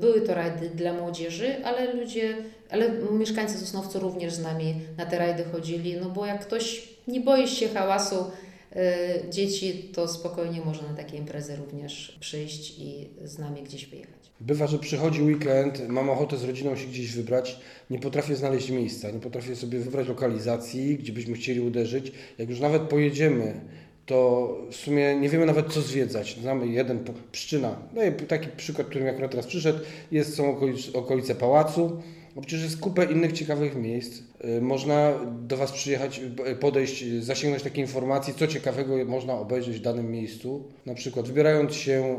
były 0.00 0.20
to 0.20 0.34
rajdy 0.34 0.70
dla 0.70 0.92
młodzieży, 0.92 1.64
ale 1.64 1.94
ludzie, 1.94 2.36
ale 2.70 2.90
mieszkańcy 3.12 3.58
Sosnowca 3.58 3.98
również 3.98 4.32
z 4.32 4.42
nami 4.42 4.74
na 4.96 5.06
te 5.06 5.18
rajdy 5.18 5.44
chodzili, 5.44 5.96
no 5.96 6.10
bo 6.10 6.26
jak 6.26 6.46
ktoś 6.46 6.88
nie 7.08 7.20
boisz 7.20 7.58
się 7.58 7.68
hałasu 7.68 8.16
y, 8.16 9.30
dzieci, 9.30 9.90
to 9.94 10.08
spokojnie 10.08 10.60
można 10.60 10.88
na 10.88 10.94
takie 10.94 11.16
imprezy 11.16 11.56
również 11.56 12.18
przyjść 12.20 12.78
i 12.78 13.08
z 13.24 13.38
nami 13.38 13.62
gdzieś 13.62 13.86
wyjechać. 13.86 14.18
Bywa, 14.40 14.66
że 14.66 14.78
przychodzi 14.78 15.22
weekend, 15.22 15.88
mam 15.88 16.10
ochotę 16.10 16.36
z 16.36 16.44
rodziną 16.44 16.76
się 16.76 16.86
gdzieś 16.86 17.12
wybrać, 17.12 17.60
nie 17.90 17.98
potrafię 17.98 18.36
znaleźć 18.36 18.70
miejsca, 18.70 19.10
nie 19.10 19.20
potrafię 19.20 19.56
sobie 19.56 19.78
wybrać 19.78 20.08
lokalizacji, 20.08 20.96
gdzie 20.96 21.12
byśmy 21.12 21.34
chcieli 21.34 21.60
uderzyć. 21.60 22.12
Jak 22.38 22.50
już 22.50 22.60
nawet 22.60 22.82
pojedziemy, 22.82 23.60
to 24.08 24.48
w 24.70 24.76
sumie 24.76 25.16
nie 25.16 25.28
wiemy 25.28 25.46
nawet 25.46 25.72
co 25.72 25.80
zwiedzać. 25.80 26.36
Znamy 26.40 26.66
jeden, 26.66 27.04
Pszczyna, 27.32 27.76
daję 27.94 28.12
taki 28.12 28.48
przykład, 28.56 28.86
który 28.86 29.04
mi 29.04 29.10
akurat 29.10 29.30
teraz 29.30 29.46
przyszedł, 29.46 29.78
jest, 30.12 30.34
są 30.34 30.50
okolic, 30.50 30.94
okolice 30.94 31.34
pałacu, 31.34 32.02
bo 32.36 32.42
przecież 32.42 32.64
jest 32.64 32.80
kupę 32.80 33.04
innych 33.04 33.32
ciekawych 33.32 33.76
miejsc. 33.76 34.22
Y, 34.44 34.60
Można 34.60 35.12
do 35.46 35.56
Was 35.56 35.72
przyjechać, 35.72 36.20
y, 36.50 36.56
podejść, 36.56 37.02
y, 37.02 37.22
zasięgnąć 37.22 37.62
takiej 37.62 37.84
informacji, 37.84 38.34
co 38.34 38.46
ciekawego 38.46 39.04
można 39.04 39.34
obejrzeć 39.34 39.76
w 39.76 39.82
danym 39.82 40.10
miejscu. 40.12 40.64
Na 40.86 40.94
przykład 40.94 41.26
wybierając 41.26 41.74
się 41.74 42.18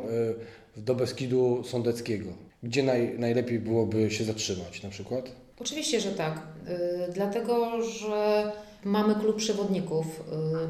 do 0.77 0.95
Beskidu 0.95 1.63
Sądeckiego. 1.63 2.29
Gdzie 2.63 2.83
naj, 2.83 3.19
najlepiej 3.19 3.59
byłoby 3.59 4.11
się 4.11 4.23
zatrzymać 4.23 4.83
na 4.83 4.89
przykład? 4.89 5.31
Oczywiście, 5.59 5.99
że 5.99 6.11
tak. 6.11 6.41
Y, 7.09 7.13
Dlatego, 7.13 7.81
że 7.81 8.51
mamy 8.83 9.15
klub 9.15 9.35
przewodników 9.35 10.05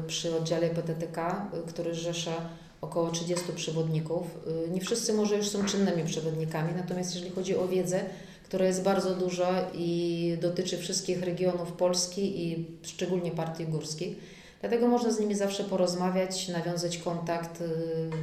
y, 0.04 0.06
przy 0.06 0.36
oddziale 0.36 0.70
PTTK, 0.70 1.50
y, 1.54 1.68
który 1.68 1.94
rzesza 1.94 2.32
około 2.80 3.10
30 3.10 3.52
przewodników. 3.56 4.26
Y, 4.66 4.70
Nie 4.70 4.80
wszyscy 4.80 5.12
może 5.12 5.36
już 5.36 5.48
są 5.48 5.64
czynnymi 5.64 6.04
przewodnikami, 6.04 6.72
natomiast 6.76 7.14
jeżeli 7.14 7.34
chodzi 7.34 7.56
o 7.56 7.68
wiedzę, 7.68 8.00
która 8.44 8.66
jest 8.66 8.82
bardzo 8.82 9.14
duża 9.14 9.70
i 9.74 10.36
dotyczy 10.40 10.78
wszystkich 10.78 11.22
regionów 11.22 11.72
Polski 11.72 12.46
i 12.46 12.66
szczególnie 12.82 13.30
partii 13.30 13.64
górskich, 13.64 14.16
dlatego 14.60 14.88
można 14.88 15.12
z 15.12 15.20
nimi 15.20 15.34
zawsze 15.34 15.64
porozmawiać, 15.64 16.48
nawiązać 16.48 16.98
kontakt. 16.98 17.62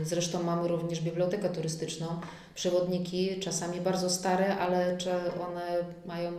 Zresztą 0.04 0.44
mamy 0.44 0.68
również 0.68 1.02
bibliotekę 1.02 1.50
turystyczną, 1.50 2.08
przewodniki, 2.56 3.40
czasami 3.40 3.82
bardzo 3.82 4.10
stare, 4.10 4.58
ale 4.58 4.98
one 5.50 5.78
mają 6.06 6.32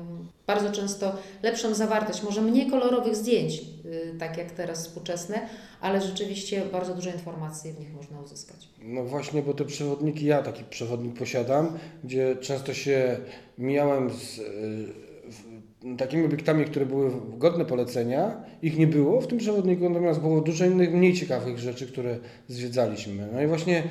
bardzo 0.47 0.73
często 0.73 1.13
lepszą 1.43 1.75
zawartość, 1.75 2.23
może 2.23 2.43
mniej 2.43 2.71
kolorowych 2.71 3.17
zdjęć, 3.17 3.63
y, 3.85 4.15
tak 4.19 4.39
jak 4.39 4.51
teraz 4.51 4.87
współczesne, 4.87 5.49
ale 5.81 6.01
rzeczywiście 6.01 6.63
bardzo 6.73 6.95
dużo 6.95 7.11
informacji 7.11 7.73
w 7.73 7.81
nich 7.81 7.95
można 7.95 8.21
uzyskać. 8.21 8.69
No 8.83 9.05
właśnie, 9.05 9.43
bo 9.43 9.55
te 9.55 9.65
przewodniki, 9.65 10.27
ja 10.27 10.43
taki 10.43 10.65
przewodnik 10.65 11.19
posiadam, 11.19 11.79
gdzie 12.05 12.37
często 12.37 12.75
się 12.75 13.17
mijałem 13.59 14.11
z 14.11 14.39
y, 14.39 15.08
takimi 15.97 16.25
obiektami, 16.25 16.65
które 16.65 16.87
były 16.87 17.11
godne 17.39 17.65
polecenia. 17.65 18.37
Ich 18.63 18.79
nie 18.79 18.87
było 18.87 19.21
w 19.21 19.27
tym 19.27 19.39
przewodniku, 19.39 19.89
natomiast 19.89 20.21
było 20.21 20.41
dużo 20.41 20.65
innych, 20.65 20.95
mniej 20.95 21.15
ciekawych 21.15 21.59
rzeczy, 21.59 21.87
które 21.87 22.19
zwiedzaliśmy. 22.49 23.29
No 23.33 23.43
i 23.43 23.47
właśnie 23.47 23.83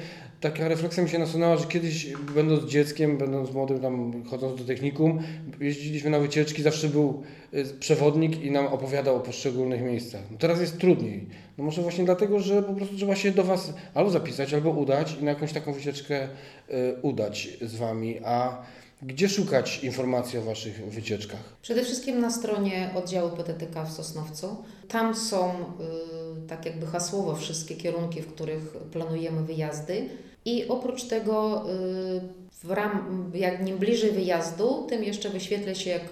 taka 0.42 0.68
refleksja 0.68 1.04
mi 1.04 1.10
się 1.10 1.20
nasunęła, 1.20 1.58
że 1.58 1.66
kiedyś 1.66 2.14
będąc 2.36 2.72
dzieckiem, 2.72 3.18
będąc 3.18 3.52
młodym, 3.52 3.80
tam 3.80 4.24
chodząc 4.24 4.60
do 4.60 4.66
technikum, 4.66 5.20
jeździliśmy 5.60 6.10
na 6.10 6.20
wycieczki, 6.20 6.64
zawsze 6.64 6.88
był 6.88 7.24
y, 7.54 7.66
przewodnik 7.80 8.42
i 8.42 8.52
nam 8.52 8.68
opowiadał 8.68 9.16
o 9.16 9.20
poszczególnych 9.20 9.82
miejscach. 9.82 10.22
No 10.32 10.38
teraz 10.38 10.62
jest 10.62 10.78
trudniej. 10.78 11.26
No 11.58 11.64
może 11.64 11.82
właśnie 11.82 12.06
dlatego, 12.06 12.40
że 12.40 12.64
po 12.64 12.74
prostu 12.74 12.96
trzeba 12.96 13.16
się 13.16 13.32
do 13.32 13.44
Was 13.44 13.74
albo 13.94 14.10
zapisać, 14.10 14.54
albo 14.54 14.70
udać 14.70 15.18
i 15.22 15.24
na 15.24 15.32
jakąś 15.32 15.54
taką 15.54 15.74
wycieczkę 15.74 16.24
y, 16.24 16.96
udać 17.02 17.50
z 17.62 17.76
Wami. 17.76 18.20
A 18.24 18.62
gdzie 19.02 19.30
szukać 19.30 19.84
informacji 19.84 20.40
o 20.40 20.42
Waszych 20.42 20.90
wycieczkach? 20.90 21.58
Przede 21.62 21.84
wszystkim 21.84 22.20
na 22.20 22.32
stronie 22.32 22.90
oddziału 22.96 23.30
PTTK 23.30 23.86
w 23.86 23.92
Sosnowcu. 23.92 24.64
Tam 24.88 25.16
są 25.16 25.52
y, 25.52 26.48
tak 26.48 26.66
jakby 26.66 26.86
hasłowo 26.86 27.36
wszystkie 27.36 27.76
kierunki, 27.76 28.22
w 28.22 28.34
których 28.34 28.78
planujemy 28.92 29.44
wyjazdy. 29.44 30.10
I 30.46 30.68
oprócz 30.68 31.04
tego 31.04 31.66
y, 31.72 32.22
w 32.64 32.72
ram, 32.72 33.32
jak 33.34 33.68
im 33.68 33.78
bliżej 33.78 34.12
wyjazdu, 34.12 34.86
tym 34.90 35.04
jeszcze 35.04 35.30
wyświetla 35.30 35.76
się, 35.76 35.90
jak 35.90 36.04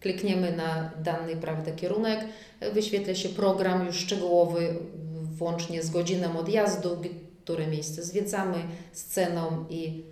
klikniemy 0.00 0.56
na 0.56 0.90
dany 1.02 1.36
prawda, 1.36 1.72
kierunek, 1.72 2.24
wyświetla 2.72 3.14
się 3.14 3.28
program 3.28 3.86
już 3.86 3.96
szczegółowy, 3.96 4.74
włącznie 5.22 5.82
z 5.82 5.90
godziną 5.90 6.38
odjazdu, 6.38 7.02
które 7.44 7.66
miejsce 7.66 8.02
zwiedzamy, 8.02 8.58
z 8.92 9.04
ceną 9.04 9.64
i 9.70 10.02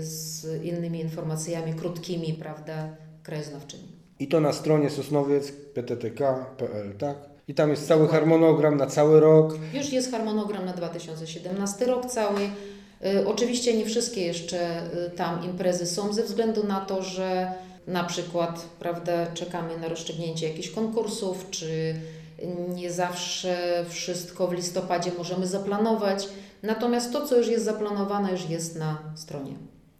z 0.00 0.44
innymi 0.64 1.00
informacjami 1.00 1.74
krótkimi, 1.74 2.34
prawda, 2.34 2.88
krajoznawczymi. 3.22 3.82
I 4.18 4.28
to 4.28 4.40
na 4.40 4.52
stronie 4.52 4.90
sosnowiec.pttk.pl, 4.90 6.96
tak? 6.98 7.16
I 7.48 7.54
tam 7.54 7.70
jest 7.70 7.88
cały 7.88 8.08
harmonogram 8.08 8.76
na 8.76 8.86
cały 8.86 9.20
rok. 9.20 9.58
Już 9.74 9.92
jest 9.92 10.10
harmonogram 10.10 10.64
na 10.64 10.72
2017 10.72 11.86
rok 11.86 12.06
cały. 12.06 12.40
Y, 12.40 12.48
Oczywiście 13.28 13.76
nie 13.76 13.84
wszystkie 13.84 14.26
jeszcze 14.26 14.82
y, 15.06 15.10
tam 15.10 15.44
imprezy 15.44 15.86
są 15.86 16.12
ze 16.12 16.22
względu 16.22 16.66
na 16.66 16.80
to, 16.80 17.02
że 17.02 17.52
na 17.86 18.04
przykład 18.04 18.64
prawda, 18.78 19.26
czekamy 19.26 19.78
na 19.78 19.88
rozstrzygnięcie 19.88 20.48
jakichś 20.48 20.70
konkursów, 20.70 21.46
czy 21.50 21.94
nie 22.74 22.92
zawsze 22.92 23.84
wszystko 23.88 24.48
w 24.48 24.52
listopadzie 24.52 25.10
możemy 25.18 25.46
zaplanować. 25.46 26.28
Natomiast 26.64 27.12
to, 27.12 27.26
co 27.26 27.38
już 27.38 27.48
jest 27.48 27.64
zaplanowane, 27.64 28.32
już 28.32 28.50
jest 28.50 28.76
na 28.76 28.98
stronie. 29.14 29.52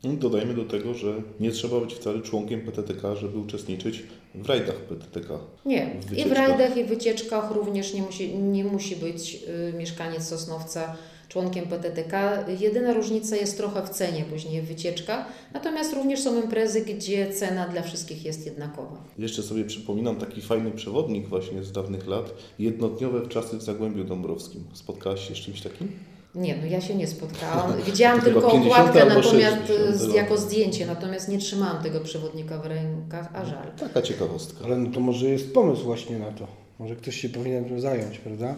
Dodajmy 0.04 0.54
do 0.54 0.64
tego, 0.64 0.94
że 0.94 1.14
nie 1.40 1.50
trzeba 1.50 1.80
być 1.80 1.94
wcale 1.94 2.23
członkiem 2.23 2.61
PTTK, 2.61 3.16
żeby 3.16 3.38
uczestniczyć 3.38 4.02
w 4.35 4.49
rajdach 4.49 4.76
PTTK. 4.76 5.38
Nie, 5.66 5.97
W 6.09 6.18
i 6.18 6.25
w 6.25 6.33
rajdach, 6.33 6.76
i 6.76 6.85
w 6.85 6.88
wycieczkach 6.88 7.50
również 7.50 7.94
nie 7.94 8.02
musi, 8.02 8.38
nie 8.38 8.64
musi 8.64 8.97
być 8.97 9.38
y, 9.71 9.78
mieszkaniec 9.78 10.28
Sosnowca 10.28 10.97
członkiem 11.28 11.66
PTTK. 11.66 12.44
Jedyna 12.61 12.92
różnica 12.92 13.37
jest 13.37 13.56
trochę 13.56 13.87
w 13.87 13.90
cenie 13.90 14.25
później 14.25 14.62
w 14.62 14.68
wycieczkach, 14.68 15.26
natomiast 15.54 15.94
również 15.94 16.21
są 16.21 16.42
imprezy, 16.42 16.80
gdzie 16.80 17.33
cena 17.33 17.68
dla 17.68 17.83
wszystkich 17.83 18.25
jest 18.25 18.47
jednakowa. 18.47 19.04
Jeszcze 19.18 19.42
sobie 19.42 19.64
przypominam 19.64 20.16
taki 20.16 20.40
fajny 20.40 20.71
przewodnik 20.71 21.28
właśnie 21.28 21.64
z 21.64 21.73
dawnych 21.73 22.06
lat. 22.06 22.35
Jednodniowe 22.59 23.25
wczasy 23.25 23.56
w 23.56 23.62
Zagłębiu 23.62 24.04
Dąbrowskim. 24.04 24.64
Spotkałaś 24.73 25.28
się 25.28 25.35
z 25.35 25.38
czymś 25.38 25.61
takim? 25.61 25.88
Nie, 26.35 26.57
no 26.57 26.67
ja 26.67 26.81
się 26.81 26.95
nie 26.95 27.07
spotkałam. 27.07 27.73
Widziałam 27.87 28.21
tylko 28.21 28.50
50 28.50 28.73
okładkę 28.73 29.05
natomiast 29.05 29.31
60 29.31 29.67
z, 29.91 30.03
roku. 30.03 30.17
jako 30.17 30.37
zdjęcie, 30.37 30.87
natomiast 30.87 31.29
nie 31.29 31.38
trzymałam 31.38 31.83
tego 31.83 32.00
przewodnika 32.00 32.59
w 32.59 32.67
rękach, 32.67 33.29
a 33.35 33.45
żal. 33.45 33.67
Taka 33.81 34.03
ciekawostka. 34.03 34.64
Ale 34.64 34.76
no 34.76 34.91
to 34.91 35.00
może 35.00 35.26
jest 35.26 35.55
pomysł 35.55 35.85
właśnie 35.85 36.19
na 36.19 36.33
to. 36.33 36.47
Może 36.79 36.97
ktoś 36.97 37.21
się 37.21 37.29
powinien 37.29 37.64
tym 37.64 37.81
zająć, 37.81 38.19
prawda? 38.19 38.55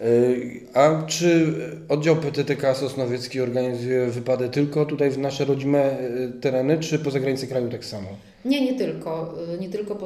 Yy, 0.00 0.60
A 0.74 1.02
czy 1.06 1.54
oddział 1.88 2.16
PTTK 2.16 2.74
Sosnowiecki 2.74 3.40
organizuje 3.40 4.06
wypady 4.06 4.48
tylko 4.48 4.86
tutaj 4.86 5.10
w 5.10 5.18
nasze 5.18 5.44
rodzime 5.44 5.96
yy, 6.18 6.32
tereny, 6.40 6.78
czy 6.78 6.98
poza 6.98 7.20
granicę 7.20 7.46
kraju 7.46 7.70
tak 7.70 7.84
samo? 7.84 8.08
Nie, 8.44 8.64
nie 8.64 8.78
tylko. 8.78 9.34
Nie 9.60 9.68
tylko 9.68 9.96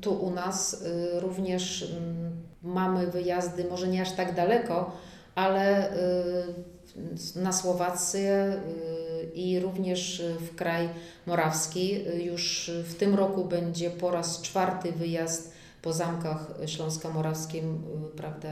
tu 0.00 0.14
u 0.14 0.30
nas, 0.30 0.84
również 1.14 1.92
mm, 1.98 2.30
mamy 2.62 3.06
wyjazdy, 3.06 3.64
może 3.70 3.88
nie 3.88 4.02
aż 4.02 4.12
tak 4.12 4.34
daleko, 4.34 4.92
ale 5.36 5.92
y, 5.92 7.38
na 7.40 7.52
Słowację 7.52 8.56
y, 9.32 9.34
i 9.34 9.60
również 9.60 10.22
w 10.40 10.54
kraj 10.54 10.88
morawski. 11.26 12.04
Już 12.24 12.70
w 12.84 12.94
tym 12.94 13.14
roku 13.14 13.44
będzie 13.44 13.90
po 13.90 14.10
raz 14.10 14.42
czwarty 14.42 14.92
wyjazd 14.92 15.52
po 15.82 15.92
zamkach 15.92 16.54
śląsko-morawskim, 16.66 17.74
y, 17.74 18.16
prawda, 18.16 18.48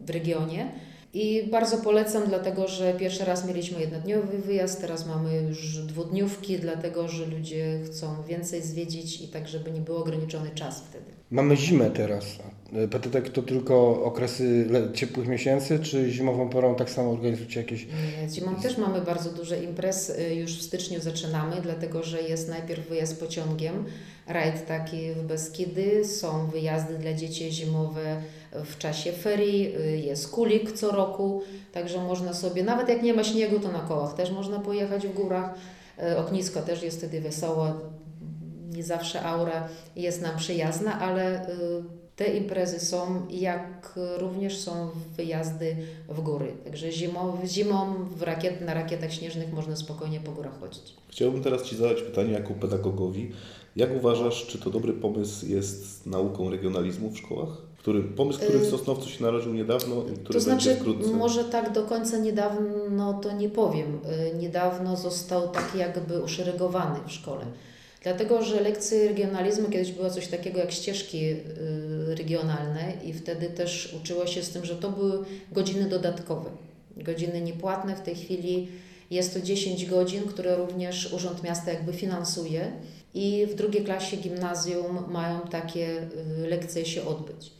w 0.00 0.10
regionie. 0.10 0.72
I 1.14 1.48
bardzo 1.50 1.78
polecam, 1.78 2.22
dlatego 2.28 2.68
że 2.68 2.94
pierwszy 2.94 3.24
raz 3.24 3.46
mieliśmy 3.46 3.80
jednodniowy 3.80 4.38
wyjazd, 4.38 4.80
teraz 4.80 5.06
mamy 5.06 5.42
już 5.42 5.78
dwudniówki, 5.78 6.58
dlatego 6.58 7.08
że 7.08 7.26
ludzie 7.26 7.80
chcą 7.86 8.22
więcej 8.22 8.62
zwiedzić 8.62 9.20
i 9.20 9.28
tak, 9.28 9.48
żeby 9.48 9.70
nie 9.70 9.80
był 9.80 9.96
ograniczony 9.96 10.50
czas 10.50 10.80
wtedy. 10.80 11.10
Mamy 11.30 11.56
zimę 11.56 11.90
teraz. 11.90 12.24
PTTK 12.90 13.30
to 13.30 13.42
tylko 13.42 14.04
okresy 14.04 14.68
ciepłych 14.94 15.28
miesięcy, 15.28 15.78
czy 15.78 16.10
zimową 16.10 16.48
porą 16.48 16.74
tak 16.74 16.90
samo 16.90 17.10
organizujecie 17.10 17.60
jakieś 17.60 17.86
Nie, 17.86 18.30
Zimą 18.30 18.54
też 18.54 18.78
mamy 18.78 19.00
bardzo 19.00 19.30
dużo 19.30 19.54
imprez, 19.54 20.12
już 20.34 20.58
w 20.58 20.62
styczniu 20.62 21.00
zaczynamy, 21.00 21.56
dlatego 21.62 22.02
że 22.02 22.22
jest 22.22 22.48
najpierw 22.48 22.88
wyjazd 22.88 23.20
pociągiem, 23.20 23.84
rajd 24.26 24.66
taki 24.66 25.12
w 25.12 25.22
Beskidy, 25.22 26.04
są 26.04 26.46
wyjazdy 26.46 26.98
dla 26.98 27.12
dzieci 27.12 27.52
zimowe 27.52 28.22
w 28.52 28.78
czasie 28.78 29.12
ferii, 29.12 29.72
jest 30.06 30.30
kulik 30.30 30.72
co 30.72 30.90
roku, 30.90 31.42
także 31.72 31.98
można 31.98 32.34
sobie, 32.34 32.62
nawet 32.62 32.88
jak 32.88 33.02
nie 33.02 33.14
ma 33.14 33.24
śniegu, 33.24 33.60
to 33.60 33.72
na 33.72 33.80
kołach 33.80 34.14
też 34.14 34.30
można 34.30 34.58
pojechać 34.58 35.06
w 35.06 35.14
górach. 35.14 35.54
Y, 36.02 36.18
Ognisko 36.18 36.62
też 36.62 36.82
jest 36.82 36.98
wtedy 36.98 37.20
wesoło, 37.20 37.66
nie 38.76 38.82
zawsze 38.82 39.22
aura 39.22 39.68
jest 39.96 40.22
nam 40.22 40.36
przyjazna, 40.36 41.00
ale 41.00 41.48
y, 41.48 41.54
te 42.16 42.24
imprezy 42.36 42.80
są, 42.80 43.26
jak 43.30 43.94
również 44.18 44.58
są 44.58 44.88
wyjazdy 45.16 45.76
w 46.08 46.20
góry. 46.20 46.52
Także 46.64 46.92
zimą, 46.92 47.38
zimą 47.46 47.94
w 48.16 48.22
rakiet, 48.22 48.60
na 48.60 48.74
rakietach 48.74 49.12
śnieżnych 49.12 49.52
można 49.52 49.76
spokojnie 49.76 50.20
po 50.20 50.32
górach 50.32 50.60
chodzić. 50.60 50.94
Chciałbym 51.08 51.42
teraz 51.42 51.62
Ci 51.62 51.76
zadać 51.76 52.02
pytanie 52.02 52.32
jako 52.32 52.54
pedagogowi. 52.54 53.32
Jak 53.76 53.96
uważasz, 53.96 54.46
czy 54.46 54.58
to 54.58 54.70
dobry 54.70 54.92
pomysł 54.92 55.46
jest 55.46 56.06
nauką 56.06 56.50
regionalizmu 56.50 57.10
w 57.10 57.18
szkołach? 57.18 57.48
Który, 57.78 58.02
pomysł, 58.02 58.38
który 58.40 58.58
w 58.58 58.66
Sosnowcu 58.70 59.08
się 59.08 59.22
narodził 59.22 59.54
niedawno 59.54 59.94
i 60.02 60.16
który 60.16 60.38
Y, 60.40 60.44
To 60.44 60.50
będzie 60.50 60.64
znaczy, 60.64 60.76
wkrótce. 60.76 61.10
może 61.10 61.44
tak 61.44 61.72
do 61.72 61.82
końca 61.82 62.18
niedawno 62.18 63.14
to 63.14 63.32
nie 63.32 63.48
powiem. 63.48 64.00
Y, 64.32 64.34
Niedawno 64.38 64.96
został 64.96 65.48
tak 65.48 65.72
jakby 65.78 66.22
uszeregowany 66.22 66.98
w 67.06 67.12
szkole. 67.12 67.44
Dlatego, 68.04 68.42
że 68.42 68.60
lekcje 68.60 69.08
regionalizmu 69.08 69.68
kiedyś 69.68 69.92
było 69.92 70.10
coś 70.10 70.28
takiego 70.28 70.58
jak 70.58 70.72
ścieżki 70.72 71.30
y, 71.30 71.36
regionalne 72.14 72.92
i 73.04 73.12
wtedy 73.12 73.46
też 73.46 73.94
uczyło 74.02 74.26
się 74.26 74.42
z 74.42 74.50
tym, 74.50 74.64
że 74.64 74.76
to 74.76 74.90
były 74.90 75.24
godziny 75.52 75.88
dodatkowe, 75.88 76.50
godziny 76.96 77.40
niepłatne. 77.40 77.96
W 77.96 78.00
tej 78.00 78.14
chwili 78.14 78.68
jest 79.10 79.34
to 79.34 79.40
10 79.40 79.86
godzin, 79.86 80.22
które 80.22 80.56
również 80.56 81.12
Urząd 81.12 81.42
Miasta 81.42 81.72
jakby 81.72 81.92
finansuje 81.92 82.72
i 83.14 83.46
w 83.46 83.54
drugiej 83.54 83.84
klasie 83.84 84.16
gimnazjum 84.16 85.12
mają 85.12 85.40
takie 85.40 86.02
y, 86.44 86.48
lekcje 86.48 86.84
się 86.86 87.04
odbyć. 87.04 87.52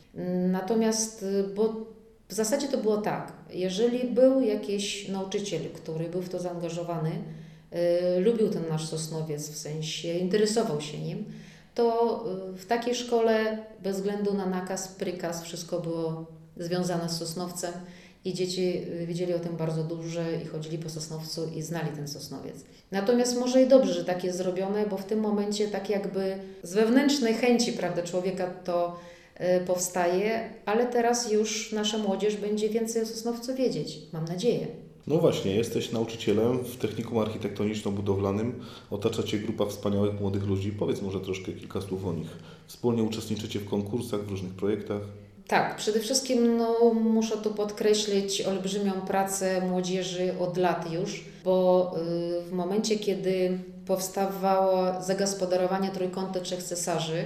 Natomiast, 0.51 1.23
y, 1.23 1.43
bo 1.55 1.85
w 2.27 2.33
zasadzie 2.33 2.67
to 2.67 2.77
było 2.77 2.97
tak, 2.97 3.33
jeżeli 3.53 4.09
był 4.09 4.41
jakiś 4.41 5.07
nauczyciel, 5.07 5.61
który 5.73 6.09
był 6.09 6.21
w 6.21 6.29
to 6.29 6.39
zaangażowany, 6.39 7.11
lubił 8.19 8.49
ten 8.49 8.63
nasz 8.69 8.85
Sosnowiec, 8.85 9.49
w 9.49 9.57
sensie 9.57 10.13
interesował 10.13 10.81
się 10.81 10.97
nim, 10.97 11.25
to 11.75 12.23
y, 12.53 12.57
w 12.57 12.65
takiej 12.65 12.95
szkole 12.95 13.57
bez 13.83 13.97
względu 13.97 14.33
na 14.33 14.45
nakaz, 14.45 14.87
prykaz, 14.87 15.43
wszystko 15.43 15.79
było 15.79 16.25
związane 16.57 17.09
z 17.09 17.17
Sosnowcem 17.17 17.73
i 18.25 18.33
dzieci 18.33 18.83
y, 19.01 19.05
wiedzieli 19.05 19.33
o 19.33 19.39
tym 19.39 19.55
bardzo 19.55 19.83
dużo 19.83 20.21
i 20.43 20.45
chodzili 20.45 20.77
po 20.77 20.89
Sosnowcu 20.89 21.49
i 21.55 21.61
znali 21.61 21.89
ten 21.95 22.07
Sosnowiec. 22.07 22.55
Natomiast 22.91 23.39
może 23.39 23.63
i 23.63 23.67
dobrze, 23.67 23.93
że 23.93 24.05
tak 24.05 24.23
jest 24.23 24.37
zrobione, 24.37 24.85
bo 24.87 24.97
w 24.97 25.05
tym 25.05 25.19
momencie 25.19 25.67
tak 25.67 25.89
jakby 25.89 26.37
z 26.63 26.73
wewnętrznej 26.73 27.33
chęci 27.33 27.73
prawda, 27.73 28.03
człowieka 28.03 28.47
to 28.47 28.99
y, 29.39 29.65
powstaje, 29.65 30.49
ale 30.65 30.85
teraz 30.85 31.31
już 31.31 31.71
nasza 31.71 31.97
młodzież 31.97 32.35
będzie 32.35 32.69
więcej 32.69 33.01
o 33.01 33.05
Sosnowcu 33.05 33.55
wiedzieć, 33.55 33.99
mam 34.13 34.25
nadzieję. 34.25 34.84
No 35.07 35.17
właśnie, 35.17 35.55
jesteś 35.55 35.91
nauczycielem 35.91 36.57
w 36.57 36.77
technikum 36.77 37.17
architektoniczno-budowlanym. 37.17 38.51
Otacza 38.91 39.23
Cię 39.23 39.39
grupa 39.39 39.65
wspaniałych 39.65 40.21
młodych 40.21 40.43
ludzi. 40.43 40.71
Powiedz 40.71 41.01
może 41.01 41.19
troszkę 41.19 41.51
kilka 41.51 41.81
słów 41.81 42.05
o 42.05 42.13
nich. 42.13 42.29
Wspólnie 42.67 43.03
uczestniczycie 43.03 43.59
w 43.59 43.69
konkursach, 43.69 44.21
w 44.21 44.29
różnych 44.29 44.53
projektach. 44.53 45.01
Tak, 45.47 45.75
przede 45.75 45.99
wszystkim 45.99 46.57
no, 46.57 46.93
muszę 46.93 47.37
tu 47.37 47.53
podkreślić 47.53 48.41
olbrzymią 48.41 48.91
pracę 48.91 49.61
młodzieży 49.61 50.33
od 50.39 50.57
lat 50.57 50.91
już, 50.91 51.23
bo 51.43 51.91
y, 52.41 52.49
w 52.49 52.51
momencie, 52.51 52.99
kiedy 52.99 53.59
powstawało 53.85 55.01
zagospodarowanie 55.01 55.89
Trójkąta 55.89 56.39
Trzech 56.39 56.63
Cesarzy, 56.63 57.25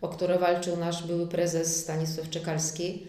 o 0.00 0.08
które 0.08 0.38
walczył 0.38 0.76
nasz 0.76 1.06
były 1.06 1.26
prezes 1.26 1.76
Stanisław 1.76 2.30
Czekalski, 2.30 3.06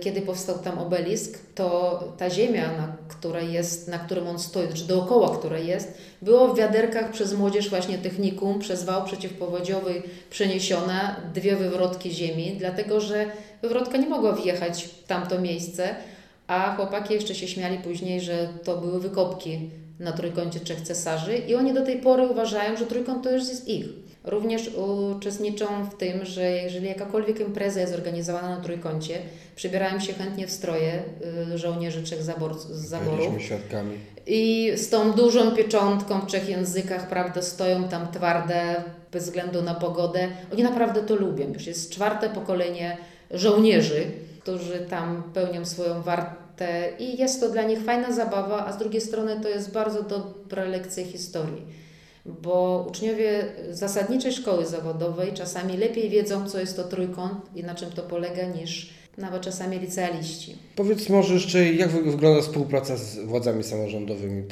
kiedy 0.00 0.22
powstał 0.22 0.58
tam 0.58 0.78
obelisk, 0.78 1.38
to 1.54 2.04
ta 2.18 2.30
ziemia, 2.30 2.72
na 2.72 2.96
której 3.08 3.52
jest, 3.52 3.88
na 3.88 3.98
którym 3.98 4.26
on 4.26 4.38
stoi, 4.38 4.68
czy 4.74 4.84
dookoła 4.84 5.38
której 5.38 5.66
jest, 5.66 5.98
było 6.22 6.48
w 6.48 6.58
wiaderkach 6.58 7.10
przez 7.10 7.34
młodzież 7.34 7.70
właśnie 7.70 7.98
technikum, 7.98 8.58
przez 8.58 8.84
wał 8.84 9.04
przeciwpowodziowy 9.04 10.02
przeniesione 10.30 11.16
dwie 11.34 11.56
wywrotki 11.56 12.10
ziemi, 12.10 12.56
dlatego 12.58 13.00
że 13.00 13.26
wywrotka 13.62 13.98
nie 13.98 14.08
mogła 14.08 14.32
wjechać 14.32 14.84
w 14.84 15.04
tamto 15.06 15.40
miejsce, 15.40 15.94
a 16.46 16.76
chłopaki 16.76 17.14
jeszcze 17.14 17.34
się 17.34 17.48
śmiali 17.48 17.78
później, 17.78 18.20
że 18.20 18.48
to 18.64 18.76
były 18.76 19.00
wykopki 19.00 19.70
na 20.00 20.12
trójkącie 20.12 20.60
trzech 20.60 20.80
cesarzy 20.80 21.38
i 21.38 21.54
oni 21.54 21.74
do 21.74 21.84
tej 21.84 22.00
pory 22.00 22.26
uważają, 22.26 22.76
że 22.76 22.86
trójkąt 22.86 23.24
to 23.24 23.32
już 23.32 23.48
jest 23.48 23.68
ich. 23.68 23.86
Również 24.24 24.70
uczestniczą 25.16 25.84
w 25.84 25.94
tym, 25.94 26.24
że 26.24 26.50
jeżeli 26.50 26.86
jakakolwiek 26.86 27.40
impreza 27.40 27.80
jest 27.80 27.94
organizowana 27.94 28.56
na 28.56 28.62
trójkącie, 28.62 29.18
przybierają 29.56 30.00
się 30.00 30.12
chętnie 30.12 30.46
w 30.46 30.50
stroje 30.50 31.02
y, 31.52 31.58
żołnierzy 31.58 32.02
trzech 32.02 32.22
zabor, 32.22 32.58
z 32.58 32.88
zaboru. 32.88 33.16
Byliśmy 33.16 33.40
świadkami. 33.40 33.98
I 34.26 34.72
z 34.76 34.88
tą 34.88 35.12
dużą 35.12 35.50
pieczątką 35.50 36.20
w 36.20 36.26
trzech 36.26 36.48
językach, 36.48 37.08
prawda, 37.08 37.42
stoją 37.42 37.88
tam 37.88 38.12
twarde, 38.12 38.82
bez 39.12 39.24
względu 39.24 39.62
na 39.62 39.74
pogodę. 39.74 40.28
Oni 40.52 40.62
naprawdę 40.62 41.02
to 41.02 41.14
lubią. 41.14 41.52
Już 41.52 41.66
jest 41.66 41.92
czwarte 41.92 42.30
pokolenie 42.30 42.96
żołnierzy, 43.30 44.04
którzy 44.40 44.78
tam 44.78 45.22
pełnią 45.34 45.64
swoją 45.64 46.02
wartę 46.58 46.90
i 46.98 47.18
jest 47.18 47.40
to 47.40 47.48
dla 47.48 47.62
nich 47.62 47.82
fajna 47.82 48.12
zabawa, 48.12 48.66
a 48.66 48.72
z 48.72 48.78
drugiej 48.78 49.00
strony 49.00 49.40
to 49.40 49.48
jest 49.48 49.72
bardzo 49.72 50.02
dobra 50.02 50.64
lekcja 50.64 51.04
historii. 51.04 51.62
Bo 52.26 52.86
uczniowie 52.90 53.44
zasadniczej 53.70 54.32
szkoły 54.32 54.66
zawodowej 54.66 55.32
czasami 55.32 55.76
lepiej 55.76 56.10
wiedzą, 56.10 56.48
co 56.48 56.60
jest 56.60 56.76
to 56.76 56.84
trójkąt 56.84 57.56
i 57.56 57.64
na 57.64 57.74
czym 57.74 57.90
to 57.90 58.02
polega, 58.02 58.42
niż 58.42 58.90
nawet 59.18 59.42
czasami 59.42 59.78
licealiści. 59.78 60.56
Powiedz 60.76 61.08
może 61.08 61.34
jeszcze, 61.34 61.72
jak 61.72 61.88
wy- 61.88 62.10
wygląda 62.10 62.42
współpraca 62.42 62.96
z 62.96 63.18
władzami 63.18 63.64
samorządowymi? 63.64 64.42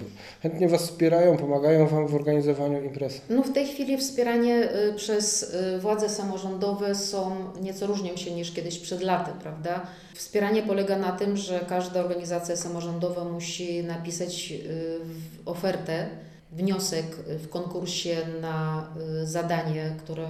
Chętnie 0.42 0.68
Was 0.68 0.82
wspierają, 0.82 1.36
pomagają 1.36 1.86
Wam 1.86 2.08
w 2.08 2.14
organizowaniu 2.14 2.84
imprez? 2.84 3.20
No 3.30 3.42
w 3.42 3.52
tej 3.52 3.66
chwili 3.66 3.98
wspieranie 3.98 4.68
y, 4.90 4.94
przez 4.94 5.54
y, 5.76 5.78
władze 5.78 6.08
samorządowe 6.08 6.94
są 6.94 7.36
nieco 7.62 7.86
różnią 7.86 8.16
się 8.16 8.30
niż 8.30 8.52
kiedyś 8.52 8.78
przed 8.78 9.02
laty, 9.02 9.30
prawda? 9.42 9.86
Wspieranie 10.14 10.62
polega 10.62 10.98
na 10.98 11.12
tym, 11.12 11.36
że 11.36 11.60
każda 11.68 12.00
organizacja 12.00 12.56
samorządowa 12.56 13.24
musi 13.24 13.84
napisać 13.84 14.52
y, 14.52 14.98
ofertę, 15.44 16.06
wniosek 16.52 17.06
w 17.28 17.48
konkursie 17.48 18.16
na 18.40 18.86
zadanie, 19.24 19.94
które 19.98 20.28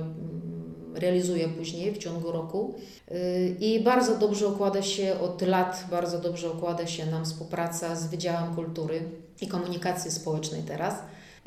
realizuje 0.97 1.49
później 1.49 1.93
w 1.93 1.99
ciągu 1.99 2.33
roku. 2.33 2.75
Y, 3.11 3.57
I 3.61 3.81
bardzo 3.81 4.19
dobrze 4.19 4.49
układa 4.49 4.83
się 4.83 5.19
od 5.21 5.43
lat, 5.43 5.85
bardzo 5.91 6.19
dobrze 6.19 6.51
układa 6.51 6.87
się 6.87 7.07
nam 7.07 7.25
współpraca 7.25 7.97
z 7.97 8.07
Wydziałem 8.07 8.55
Kultury 8.55 9.01
i 9.41 9.47
Komunikacji 9.49 10.11
Społecznej 10.11 10.63
teraz 10.63 10.95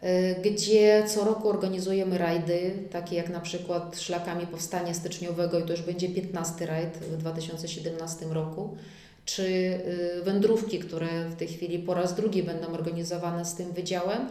y, 0.04 0.36
gdzie 0.42 1.04
co 1.08 1.26
roku 1.26 1.50
organizujemy 1.50 2.18
rajdy, 2.18 2.74
takie 2.92 3.16
jak 3.16 3.30
na 3.30 3.40
przykład 3.40 4.00
Szlakami 4.00 4.48
Powstania 4.48 4.94
Styczniowego 4.94 5.60
i 5.60 5.64
to 5.64 5.72
już 5.72 5.82
będzie 5.82 6.10
15 6.10 6.66
rajd 6.66 6.98
w 6.98 7.18
2017 7.18 8.26
roku, 8.26 8.78
czy 9.26 9.44
y, 9.44 10.24
wędrówki, 10.24 10.80
które 10.80 11.30
w 11.30 11.36
tej 11.36 11.48
chwili 11.48 11.80
po 11.80 11.94
raz 11.94 12.16
drugi 12.16 12.44
będą 12.44 12.68
organizowane 12.68 13.46
z 13.46 13.56
tym 13.56 13.72
wydziałem, 13.72 14.30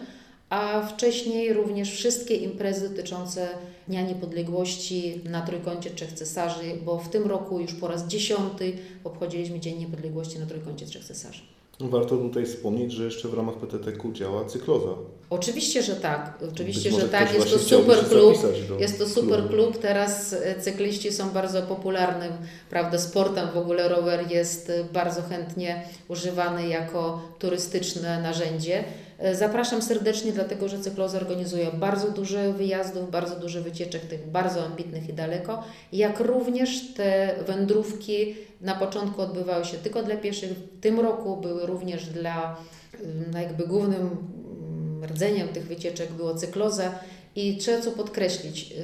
a 0.51 0.87
wcześniej 0.87 1.53
również 1.53 1.91
wszystkie 1.91 2.35
imprezy 2.35 2.89
dotyczące 2.89 3.49
Dnia 3.89 4.03
Niepodległości 4.03 5.21
na 5.25 5.43
Trójkącie 5.43 5.91
Trzech 5.91 6.13
Cesarzy, 6.13 6.77
bo 6.85 6.99
w 6.99 7.09
tym 7.09 7.27
roku 7.27 7.61
już 7.61 7.75
po 7.75 7.89
raz 7.89 8.07
dziesiąty 8.07 8.73
obchodziliśmy 9.05 9.61
Dzień 9.61 9.79
Niepodległości 9.79 10.39
na 10.39 10.47
Trójkącie 10.47 10.87
Trzech 10.87 11.05
Cesarzy. 11.05 11.41
Warto 11.81 12.17
tutaj 12.17 12.47
wspomnieć, 12.47 12.93
że 12.93 13.05
jeszcze 13.05 13.29
w 13.29 13.35
ramach 13.35 13.55
PTTK 13.55 14.13
działa 14.13 14.45
cykloza. 14.45 14.91
Oczywiście, 15.31 15.83
że 15.83 15.97
tak. 15.97 16.39
Oczywiście, 16.53 16.91
że 16.93 17.09
tak. 17.09 17.35
Jest 17.35 17.51
to 17.51 17.59
super 17.59 17.99
klub. 17.99 18.37
Jest 18.79 18.99
to 18.99 19.09
super 19.09 19.39
klubu. 19.39 19.55
klub. 19.55 19.79
Teraz 19.79 20.33
e, 20.33 20.61
cykliści 20.61 21.13
są 21.13 21.31
bardzo 21.31 21.63
popularnym, 21.63 22.33
prawda, 22.71 22.99
sportem. 22.99 23.49
W 23.55 23.57
ogóle 23.57 23.89
rower 23.89 24.31
jest 24.31 24.71
e, 24.71 24.85
bardzo 24.85 25.23
chętnie 25.23 25.83
używany 26.09 26.69
jako 26.69 27.23
turystyczne 27.39 28.23
narzędzie. 28.23 28.85
E, 29.19 29.35
Zapraszam 29.35 29.83
serdecznie, 29.83 30.33
dlatego 30.33 30.69
że 30.69 30.79
Cykloza 30.79 31.19
organizuje 31.19 31.71
bardzo 31.75 32.11
dużo 32.11 32.53
wyjazdów, 32.53 33.11
bardzo 33.11 33.37
dużo 33.37 33.63
wycieczek, 33.63 34.03
tych 34.03 34.31
bardzo 34.31 34.65
ambitnych 34.65 35.09
i 35.09 35.13
daleko, 35.13 35.65
jak 35.93 36.21
również 36.21 36.95
te 36.95 37.35
wędrówki 37.47 38.35
na 38.61 38.75
początku 38.75 39.23
odbywały 39.23 39.65
się 39.65 39.77
tylko 39.77 40.03
dla 40.03 40.17
pieszych. 40.17 40.51
W 40.51 40.81
tym 40.81 41.01
roku 41.01 41.37
były 41.37 41.67
również 41.67 42.07
dla, 42.07 42.57
y, 42.95 42.99
no 43.33 43.41
jakby 43.41 43.67
głównym 43.67 44.01
mm, 44.01 45.05
rdzeniem 45.05 45.49
tych 45.49 45.67
wycieczek 45.67 46.13
było 46.13 46.35
cykloza 46.35 46.93
i 47.37 47.57
trzeba 47.57 47.81
co 47.83 47.91
podkreślić, 47.91 48.71
yy, 48.71 48.77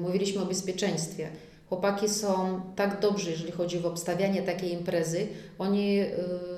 mówiliśmy 0.00 0.42
o 0.42 0.46
bezpieczeństwie. 0.46 1.28
Chłopaki 1.68 2.08
są 2.08 2.60
tak 2.76 3.00
dobrzy, 3.00 3.30
jeżeli 3.30 3.52
chodzi 3.52 3.84
o 3.84 3.88
obstawianie 3.88 4.42
takiej 4.42 4.72
imprezy. 4.72 5.26
Oni 5.58 5.96
yy, 5.96 6.08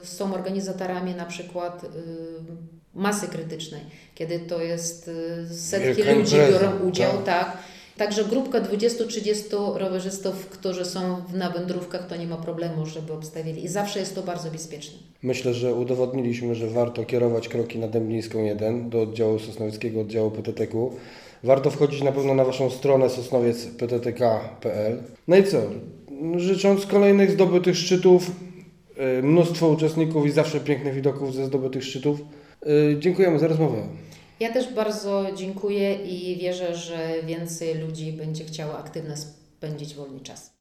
są 0.03 0.35
organizatorami 0.35 1.15
na 1.15 1.25
przykład 1.25 1.83
yy, 1.83 2.84
masy 2.95 3.29
krytycznej, 3.29 3.81
kiedy 4.15 4.39
to 4.39 4.63
jest 4.63 5.11
yy, 5.51 5.55
setki 5.57 5.95
Wielka 5.95 6.13
ludzi 6.13 6.37
impreza, 6.37 6.59
biorą 6.59 6.79
udział, 6.79 7.13
tak. 7.13 7.25
tak. 7.25 7.59
Także 7.97 8.25
grupka 8.25 8.61
20-30 8.61 9.77
rowerzystów, 9.77 10.47
którzy 10.47 10.85
są 10.85 11.17
na 11.35 11.51
wędrówkach, 11.51 12.07
to 12.07 12.17
nie 12.17 12.27
ma 12.27 12.37
problemu, 12.37 12.87
żeby 12.87 13.13
obstawili. 13.13 13.65
I 13.65 13.69
zawsze 13.69 14.01
jest 14.01 14.15
to 14.15 14.23
bardzo 14.23 14.51
bezpieczne. 14.51 14.99
Myślę, 15.23 15.55
że 15.55 15.75
udowodniliśmy, 15.75 16.55
że 16.55 16.67
warto 16.67 17.05
kierować 17.05 17.49
kroki 17.49 17.79
na 17.79 17.89
Dęblińską 17.89 18.45
1 18.45 18.91
do 18.91 19.03
oddziału 19.03 19.39
Sosnowieckiego 19.39 20.01
oddziału 20.01 20.31
PTTK. 20.31 20.79
Warto 21.45 21.71
wchodzić 21.71 22.03
na 22.03 22.13
pewno 22.13 22.35
na 22.35 22.45
Waszą 22.45 22.71
stronę 22.71 23.11
sosnowiecpttk.pl. 23.11 25.03
No 25.29 25.37
i 25.37 25.45
co? 25.45 25.59
Życząc 26.37 26.87
kolejnych 26.87 27.31
zdobytych 27.31 27.77
szczytów, 27.77 28.31
y, 29.19 29.23
mnóstwo 29.23 29.69
uczestników 29.69 30.27
i 30.27 30.31
zawsze 30.31 30.61
pięknych 30.61 30.95
widoków 30.95 31.35
ze 31.35 31.47
zdobytych 31.47 31.85
szczytów. 31.85 32.21
Y, 32.67 32.97
Dziękujemy 32.99 33.39
za 33.39 33.49
rozmowę. 33.49 33.83
Ja 34.41 34.53
też 34.53 34.73
bardzo 34.73 35.27
dziękuję 35.37 35.95
i 35.95 36.37
wierzę, 36.37 36.77
że 36.77 37.23
więcej 37.23 37.75
ludzi 37.75 38.13
będzie 38.13 38.45
chciało 38.45 38.79
aktywnie 38.79 39.17
spędzić 39.17 39.95
wolny 39.95 40.21
czas. 40.21 40.53